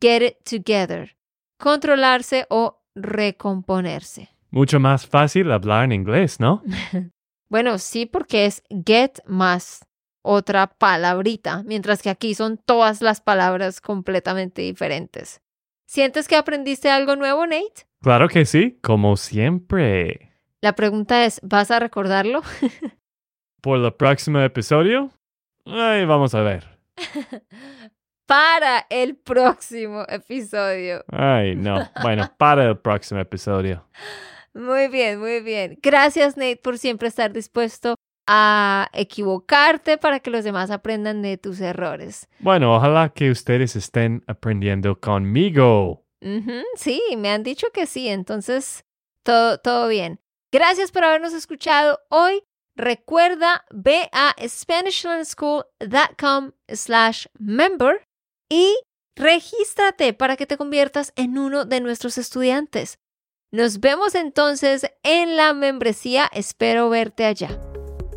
Get 0.00 0.22
it 0.22 0.36
together, 0.44 1.16
controlarse 1.58 2.46
o 2.48 2.80
recomponerse. 2.94 4.30
Mucho 4.50 4.78
más 4.78 5.06
fácil 5.06 5.50
hablar 5.50 5.84
en 5.84 5.92
inglés, 5.92 6.38
¿no? 6.38 6.62
bueno, 7.48 7.78
sí, 7.78 8.06
porque 8.06 8.46
es 8.46 8.62
get 8.86 9.18
más 9.26 9.84
otra 10.22 10.66
palabrita, 10.66 11.62
mientras 11.64 12.02
que 12.02 12.10
aquí 12.10 12.34
son 12.34 12.58
todas 12.58 13.02
las 13.02 13.20
palabras 13.20 13.80
completamente 13.80 14.62
diferentes. 14.62 15.40
¿Sientes 15.86 16.28
que 16.28 16.36
aprendiste 16.36 16.90
algo 16.90 17.16
nuevo, 17.16 17.46
Nate? 17.46 17.86
Claro 18.00 18.28
que 18.28 18.44
sí, 18.44 18.78
como 18.82 19.16
siempre. 19.16 20.32
La 20.60 20.74
pregunta 20.74 21.24
es, 21.24 21.40
¿vas 21.42 21.70
a 21.70 21.80
recordarlo? 21.80 22.42
Por 23.60 23.78
el 23.78 23.92
próximo 23.94 24.40
episodio, 24.40 25.12
Ay, 25.64 26.04
vamos 26.04 26.34
a 26.34 26.40
ver. 26.42 26.66
para 28.26 28.86
el 28.90 29.16
próximo 29.16 30.04
episodio. 30.08 31.04
Ay, 31.08 31.54
no. 31.54 31.88
Bueno, 32.02 32.30
para 32.36 32.64
el 32.64 32.78
próximo 32.78 33.20
episodio. 33.20 33.86
Muy 34.54 34.88
bien, 34.88 35.18
muy 35.18 35.40
bien. 35.40 35.78
Gracias, 35.82 36.36
Nate, 36.36 36.60
por 36.62 36.76
siempre 36.76 37.08
estar 37.08 37.32
dispuesto 37.32 37.94
a 38.26 38.88
equivocarte 38.92 39.96
para 39.98 40.20
que 40.20 40.30
los 40.30 40.44
demás 40.44 40.70
aprendan 40.70 41.22
de 41.22 41.38
tus 41.38 41.60
errores. 41.60 42.28
Bueno, 42.38 42.76
ojalá 42.76 43.08
que 43.10 43.30
ustedes 43.30 43.74
estén 43.76 44.22
aprendiendo 44.26 45.00
conmigo. 45.00 46.04
sí, 46.76 47.02
me 47.16 47.30
han 47.30 47.42
dicho 47.42 47.66
que 47.72 47.86
sí, 47.86 48.08
entonces 48.08 48.84
todo, 49.22 49.58
todo 49.58 49.88
bien. 49.88 50.20
Gracias 50.52 50.92
por 50.92 51.04
habernos 51.04 51.32
escuchado 51.32 51.98
hoy. 52.10 52.44
Recuerda, 52.76 53.64
ve 53.70 54.10
a 54.12 54.36
SpanishLearnSchool.com 54.40 56.52
slash 56.68 57.26
member 57.38 58.06
y 58.48 58.78
regístrate 59.16 60.12
para 60.14 60.36
que 60.36 60.46
te 60.46 60.56
conviertas 60.56 61.12
en 61.16 61.38
uno 61.38 61.64
de 61.64 61.80
nuestros 61.80 62.18
estudiantes. 62.18 63.00
Nos 63.50 63.80
vemos 63.80 64.14
entonces 64.14 64.86
en 65.02 65.34
la 65.36 65.52
membresía. 65.52 66.30
Espero 66.32 66.88
verte 66.88 67.24
allá. 67.26 67.71